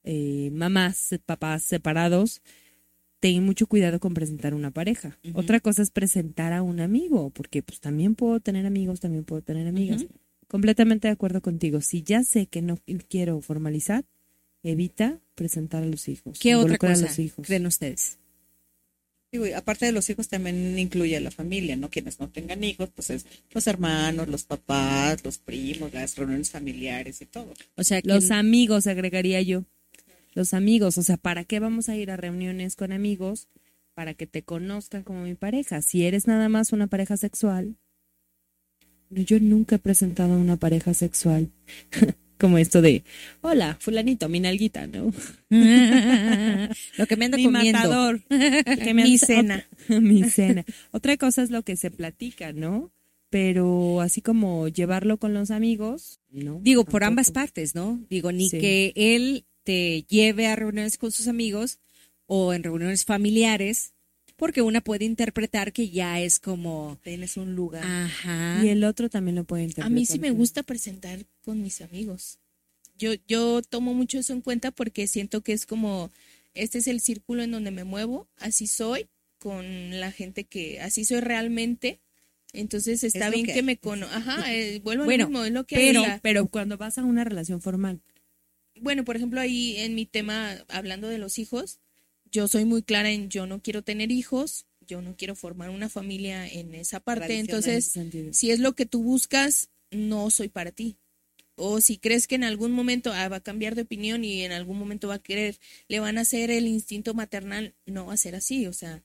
[0.04, 2.42] eh, mamás, papás separados.
[3.20, 5.20] Ten mucho cuidado con presentar una pareja.
[5.34, 9.42] Otra cosa es presentar a un amigo, porque pues también puedo tener amigos, también puedo
[9.44, 10.06] tener amigas.
[10.52, 11.80] Completamente de acuerdo contigo.
[11.80, 12.78] Si ya sé que no
[13.08, 14.04] quiero formalizar,
[14.64, 16.40] evita presentar a los hijos.
[16.40, 17.48] ¿Qué otra involucrar a cosa los hijos.
[17.48, 18.18] creen ustedes?
[19.32, 21.90] Digo, aparte de los hijos también incluye a la familia, ¿no?
[21.90, 27.22] Quienes no tengan hijos, pues es los hermanos, los papás, los primos, las reuniones familiares
[27.22, 27.54] y todo.
[27.78, 29.64] O sea, que Los amigos, agregaría yo.
[30.34, 33.48] los amigos, o sea, ¿para qué vamos a ir a reuniones con amigos?
[33.94, 35.82] Para que te conozcan como mi pareja.
[35.82, 37.78] Si eres nada más una pareja sexual,
[39.12, 41.50] yo nunca he presentado a una pareja sexual.
[42.40, 43.04] como esto de,
[43.42, 45.14] hola, fulanito, mi nalguita, ¿no?
[46.98, 47.78] Lo que me anda mi comiendo.
[47.80, 48.22] matador.
[48.30, 49.66] que me Mi anda- cena.
[49.90, 50.66] mi cena.
[50.92, 52.92] Otra cosa es lo que se platica, ¿no?
[53.30, 56.60] Pero así como llevarlo con los amigos, no.
[56.62, 58.04] Digo, por ambas partes, ¿no?
[58.10, 58.60] Digo, ni Sí.
[58.60, 61.80] que él te lleve a reuniones con sus amigos
[62.26, 63.94] o en reuniones familiares,
[64.42, 66.98] porque una puede interpretar que ya es como...
[67.04, 67.84] Tienes un lugar.
[67.86, 68.60] Ajá.
[68.66, 69.86] Y el otro también lo puede interpretar.
[69.86, 72.40] A mí sí me gusta presentar con mis amigos.
[72.98, 76.10] Yo, yo tomo mucho eso en cuenta porque siento que es como,
[76.56, 81.06] este es el círculo en donde me muevo, así soy, con la gente que, así
[81.06, 82.00] soy realmente.
[82.52, 84.08] Entonces está bien que me cono...
[84.08, 87.04] Ajá, eh, vuelvo Bueno, al mismo, es lo que hay, Pero, pero cuando vas a
[87.04, 88.02] una relación formal,
[88.80, 91.80] bueno, por ejemplo, ahí en mi tema, hablando de los hijos,
[92.32, 95.90] yo soy muy clara en yo no quiero tener hijos, yo no quiero formar una
[95.90, 97.40] familia en esa parte.
[97.40, 100.98] Entonces, en si es lo que tú buscas, no soy para ti.
[101.56, 104.52] O si crees que en algún momento ah, va a cambiar de opinión y en
[104.52, 108.18] algún momento va a querer, le van a hacer el instinto maternal, no va a
[108.18, 108.66] ser así.
[108.66, 109.04] O sea,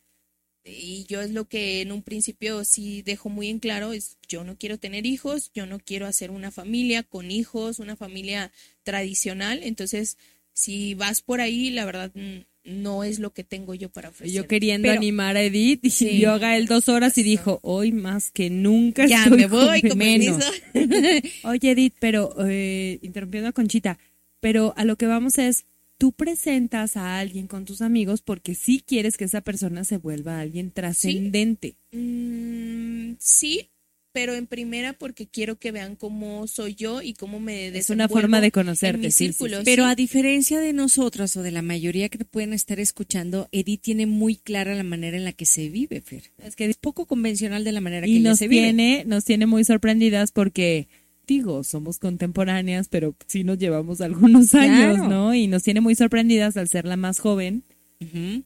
[0.65, 4.43] y yo es lo que en un principio sí dejo muy en claro, es yo
[4.43, 8.53] no quiero tener hijos, yo no quiero hacer una familia con hijos, una familia
[8.83, 9.61] tradicional.
[9.63, 10.17] Entonces,
[10.53, 14.35] si vas por ahí, la verdad mm, no es lo que tengo yo para ofrecer.
[14.35, 16.19] yo queriendo Pero- animar a Edith y Sí.
[16.19, 19.97] yoga él dos horas y dijo, hoy más que nunca Ya estoy me voy, con
[19.99, 20.45] menos.
[21.45, 23.99] Oye Edith, pero eh, interrumpiendo a Conchita,
[24.41, 25.65] pero a lo que vamos es,
[25.99, 30.41] tú presentas a alguien con tus amigos porque sí quieres que esa persona se vuelva
[30.41, 31.77] alguien trascendente.
[31.93, 33.71] Mm, sí,
[34.17, 38.09] pero en primera porque quiero que vean cómo soy yo y cómo me Es una
[38.09, 39.63] forma de en conocerte, mi sí, sí, círculo, sí.
[39.67, 39.91] Pero sí.
[39.91, 44.07] a diferencia de nosotras o de la mayoría que te pueden estar escuchando, Edith tiene
[44.07, 46.33] muy clara la manera en la que se vive, Fer.
[46.43, 48.63] Es que es poco convencional de la manera que y ella nos se vive.
[48.63, 50.89] tiene, nos tiene muy sorprendidas porque
[51.27, 55.09] digo, somos contemporáneas, pero sí nos llevamos algunos años, Claro.
[55.11, 55.35] ¿no?
[55.35, 57.65] Y nos tiene muy sorprendidas al ser la más joven,
[57.99, 58.45] que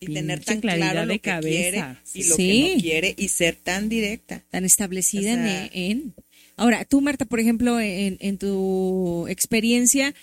[0.00, 1.48] y tener tan claridad claro lo de que cabeza.
[1.50, 1.78] quiere
[2.14, 2.62] y lo Sí.
[2.68, 4.44] que no quiere y ser tan directa.
[4.50, 6.14] tan establecida O sea- en, en-
[6.58, 10.14] Ahora, tú, Marta, por ejemplo, en, en tu experiencia,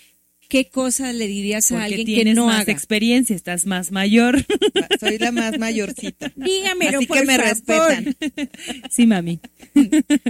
[0.48, 2.72] ¿qué cosa le dirías a alguien que tienes no más haga?
[2.72, 4.44] experiencia, estás más mayor.
[4.98, 6.32] Soy la más mayorcita.
[6.36, 7.50] Dígamelo, Así por que me favor.
[7.50, 8.16] respetan.
[8.90, 9.38] sí, mami.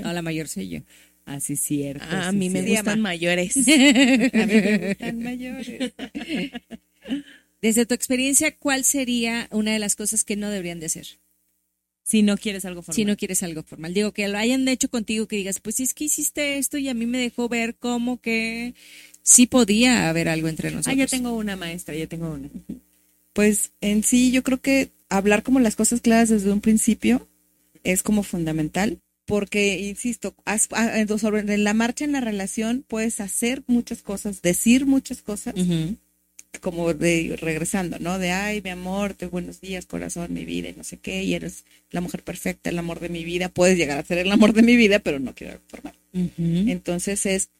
[0.02, 0.80] No, la mayor soy yo.
[1.24, 2.04] Así es cierto.
[2.10, 2.68] Ah, a sí, mí me sí.
[2.68, 3.56] gustan mayores.
[3.66, 5.92] A mí me gustan mayores.
[7.64, 11.06] Desde tu experiencia, ¿cuál sería una de las cosas que no deberían de hacer?
[12.02, 12.94] Si no quieres algo formal.
[12.94, 13.94] Si no quieres algo formal.
[13.94, 16.94] Digo, que lo hayan hecho contigo, que digas, pues es que hiciste esto y a
[16.94, 18.74] mí me dejó ver como que
[19.22, 20.88] sí podía haber algo entre nosotros.
[20.94, 22.50] Ah, ya tengo una maestra, ya tengo una.
[23.32, 27.26] Pues en sí yo creo que hablar como las cosas claras desde un principio
[27.82, 32.84] es como fundamental porque, insisto, has- ah, en- sobre en la marcha en la relación
[32.86, 35.54] puedes hacer muchas cosas, decir muchas cosas.
[36.60, 38.18] Como de regresando, ¿no?
[38.18, 41.34] De, ay, mi amor, te buenos días, corazón, mi vida, y no sé qué, y
[41.34, 44.52] eres la mujer perfecta, el amor de mi vida, puedes llegar a ser el amor
[44.52, 45.94] de mi vida, pero no quiero algo formal.
[46.12, 46.70] Ujú.
[46.70, 47.50] Entonces es,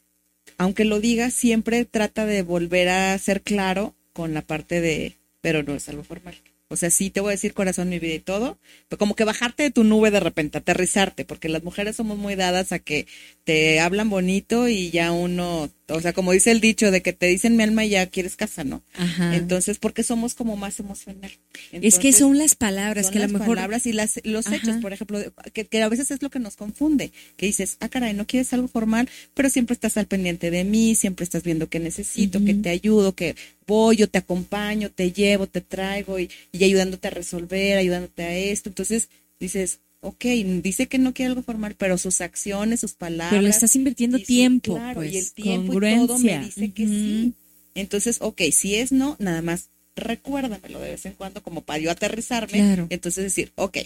[0.57, 5.63] aunque lo digas, siempre trata de volver a ser claro con la parte de, pero
[5.63, 6.35] no es algo formal.
[6.67, 8.57] O sea, sí te voy a decir corazón, mi vida y todo,
[8.89, 12.35] pero como que bajarte de tu nube de repente, aterrizarte, porque las mujeres somos muy
[12.35, 13.05] dadas a que
[13.43, 17.27] te hablan bonito y ya uno, o sea, como dice el dicho de que te
[17.27, 18.81] dicen mi alma y ya quieres casa, ¿no?
[18.93, 19.35] Ajá.
[19.35, 21.31] Entonces, porque somos como más emocional.
[21.71, 24.47] es que son las palabras son que a las lo mejor palabras y las, los
[24.47, 24.55] Ajá.
[24.55, 25.19] hechos, por ejemplo,
[25.53, 28.51] que, que a veces es lo que nos confunde, que dices, ah, caray, no quieres
[28.53, 32.55] algo formal, pero siempre estás al pendiente de mí, siempre estás viendo que necesito, que
[32.55, 33.35] te ayudo, que
[33.67, 38.35] voy, yo te acompaño, te llevo, te traigo y, y ayudándote a resolver, ayudándote a
[38.35, 38.69] esto.
[38.69, 39.09] Entonces
[39.39, 40.25] dices, ok,
[40.61, 43.29] dice que no quiere algo formal, pero sus acciones, sus palabras.
[43.31, 46.71] Pero le estás invirtiendo su- tiempo, claro, y el pues, tiempo y todo me dice
[46.71, 47.33] que sí.
[47.75, 51.91] Entonces, ok, si es no, nada más recuérdamelo de vez en cuando como para yo
[51.91, 52.59] aterrizarme.
[52.59, 52.87] Claro.
[52.89, 53.77] Entonces decir, ok,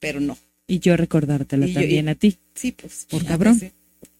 [0.00, 0.36] pero no.
[0.66, 2.36] Y yo recordártelo Y yo- también y- a ti.
[2.54, 3.06] Sí, pues.
[3.10, 3.58] Por cabrón.
[3.58, 3.76] pues, sí.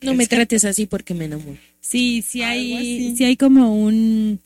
[0.07, 1.59] No me trates así porque me enamoro.
[1.81, 3.17] Sí, sí Algo hay, así.
[3.17, 4.41] sí hay como un,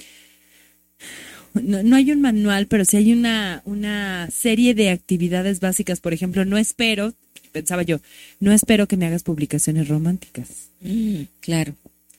[1.61, 6.01] no, no hay un manual, pero sí hay una, una serie de actividades básicas.
[6.01, 7.15] Por ejemplo, no espero,
[7.53, 8.01] pensaba yo,
[8.41, 10.49] no espero que me hagas publicaciones románticas.
[10.81, 11.75] Mm, claro.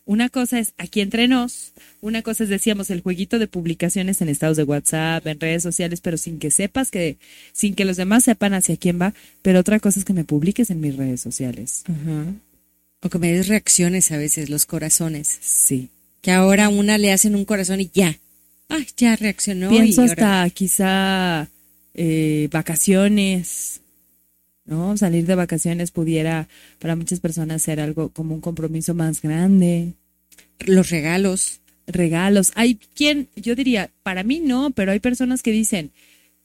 [0.10, 1.72] Una cosa es aquí entre nos,
[2.02, 6.02] una cosa es, decíamos, el jueguito de publicaciones en estados de WhatsApp, en redes sociales,
[6.02, 7.18] pero sin que sepas que,
[7.54, 9.14] sin que los demás sepan hacia quién va,
[9.44, 11.84] pero otra cosa es que me publiques en mis redes sociales.
[13.02, 15.38] O que me des reacciones a veces, los corazones.
[15.42, 15.90] Sí.
[16.22, 18.18] Que ahora una le hacen un corazón y ya.
[18.70, 19.70] Ay, ya reaccionó.
[19.70, 21.50] Pienso y ahora- hasta quizá
[21.96, 23.82] eh, vacaciones,
[24.66, 24.96] ¿no?
[24.96, 26.48] Salir de vacaciones pudiera
[26.80, 29.94] para muchas personas ser algo como un compromiso más grande.
[30.60, 31.60] Los regalos.
[31.88, 32.52] Regalos.
[32.56, 35.92] Hay quien, yo diría, para mí no, pero hay personas que dicen,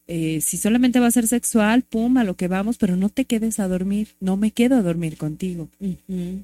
[0.06, 3.26] eh, si solamente va a ser sexual, pum, a lo que vamos, pero no te
[3.26, 5.68] quedes a dormir, no me quedo a dormir contigo.
[5.80, 6.42] Ujú.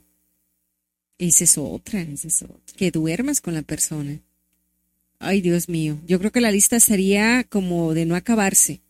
[1.18, 2.02] Esa es otra.
[2.02, 2.58] Esa es otra.
[2.76, 4.18] Que duermas con la persona.
[5.20, 5.98] Ay, Dios mío.
[6.06, 8.80] Yo creo que la lista sería como de no acabarse.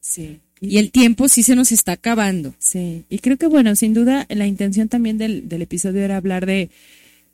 [0.00, 0.40] Sí.
[0.60, 2.54] Y el tiempo sí se nos está acabando.
[2.58, 6.46] Sí, y creo que bueno, sin duda la intención también del, del episodio era hablar
[6.46, 6.70] de,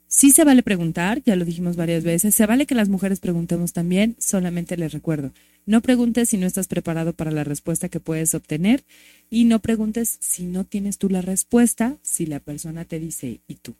[0.07, 3.73] sí se vale preguntar, ya lo dijimos varias veces, se vale que las mujeres preguntemos
[3.73, 5.33] también, solamente les recuerdo,
[5.65, 8.85] no preguntes si no estás preparado para la respuesta que puedes obtener
[9.29, 13.55] y no preguntes si no tienes tú la respuesta, si la persona te dice, ¿y
[13.55, 13.75] tú?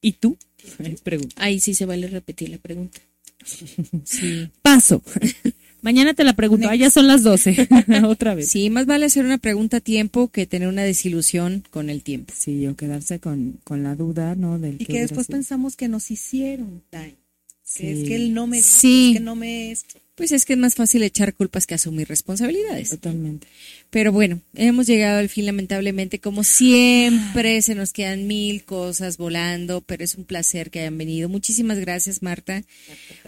[0.00, 0.38] ¿Y tú?
[0.78, 1.34] Es pregunta.
[1.42, 3.00] Ahí sí se vale repetir la pregunta.
[4.62, 5.02] Paso.
[5.82, 7.66] Mañana te la pregunto, ah, ya son las 12,
[8.04, 8.48] otra vez.
[8.50, 12.34] Sí, más vale hacer una pregunta a tiempo que tener una desilusión con el tiempo.
[12.36, 14.58] Sí, o quedarse con, con la duda, ¿no?
[14.58, 15.38] Del Y que después sido.
[15.38, 17.16] pensamos que nos hicieron daño.
[17.76, 18.04] Que es Sí.
[18.04, 19.12] que él no me Sí.
[19.12, 19.98] es que no me esto.
[20.16, 22.90] Pues es que es más fácil echar culpas que asumir responsabilidades.
[22.90, 23.46] Totalmente.
[23.90, 26.20] Pero bueno, hemos llegado al fin, lamentablemente.
[26.20, 31.28] Como siempre, se nos quedan mil cosas volando, pero es un placer que hayan venido.
[31.28, 32.62] Muchísimas gracias, Marta.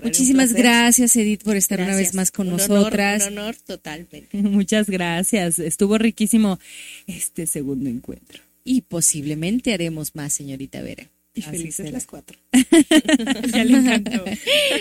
[0.04, 3.26] Muchísimas gracias, Edith, por estar una vez más con Un honor, nosotras.
[3.26, 4.28] un honor totalmente.
[4.38, 5.58] Muchas gracias.
[5.58, 6.60] Estuvo riquísimo
[7.08, 8.42] este segundo encuentro.
[8.64, 11.10] Y posiblemente haremos más, señorita Vera.
[11.34, 11.92] Y felices será.
[11.92, 12.38] las cuatro.
[13.52, 14.24] ya le encantó.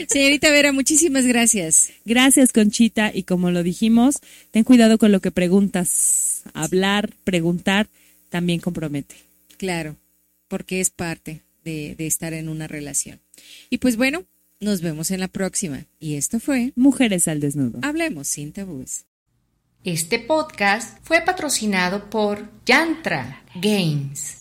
[0.10, 1.92] Señorita Vera, muchísimas gracias.
[2.04, 3.12] Gracias, Conchita.
[3.14, 4.20] Y como lo dijimos,
[4.52, 6.44] ten cuidado con lo que preguntas.
[6.54, 7.88] Hablar, preguntar,
[8.30, 9.16] también compromete.
[9.58, 9.96] Claro,
[10.48, 13.22] porque es parte de, de estar en una relación.
[13.70, 14.26] Y pues bueno,
[14.60, 15.86] nos vemos en la próxima.
[16.00, 17.80] Y esto fue Mujeres al desnudo.
[17.82, 19.06] Hablemos sin tabúes.
[19.84, 24.41] Este podcast fue patrocinado por Yantra Games.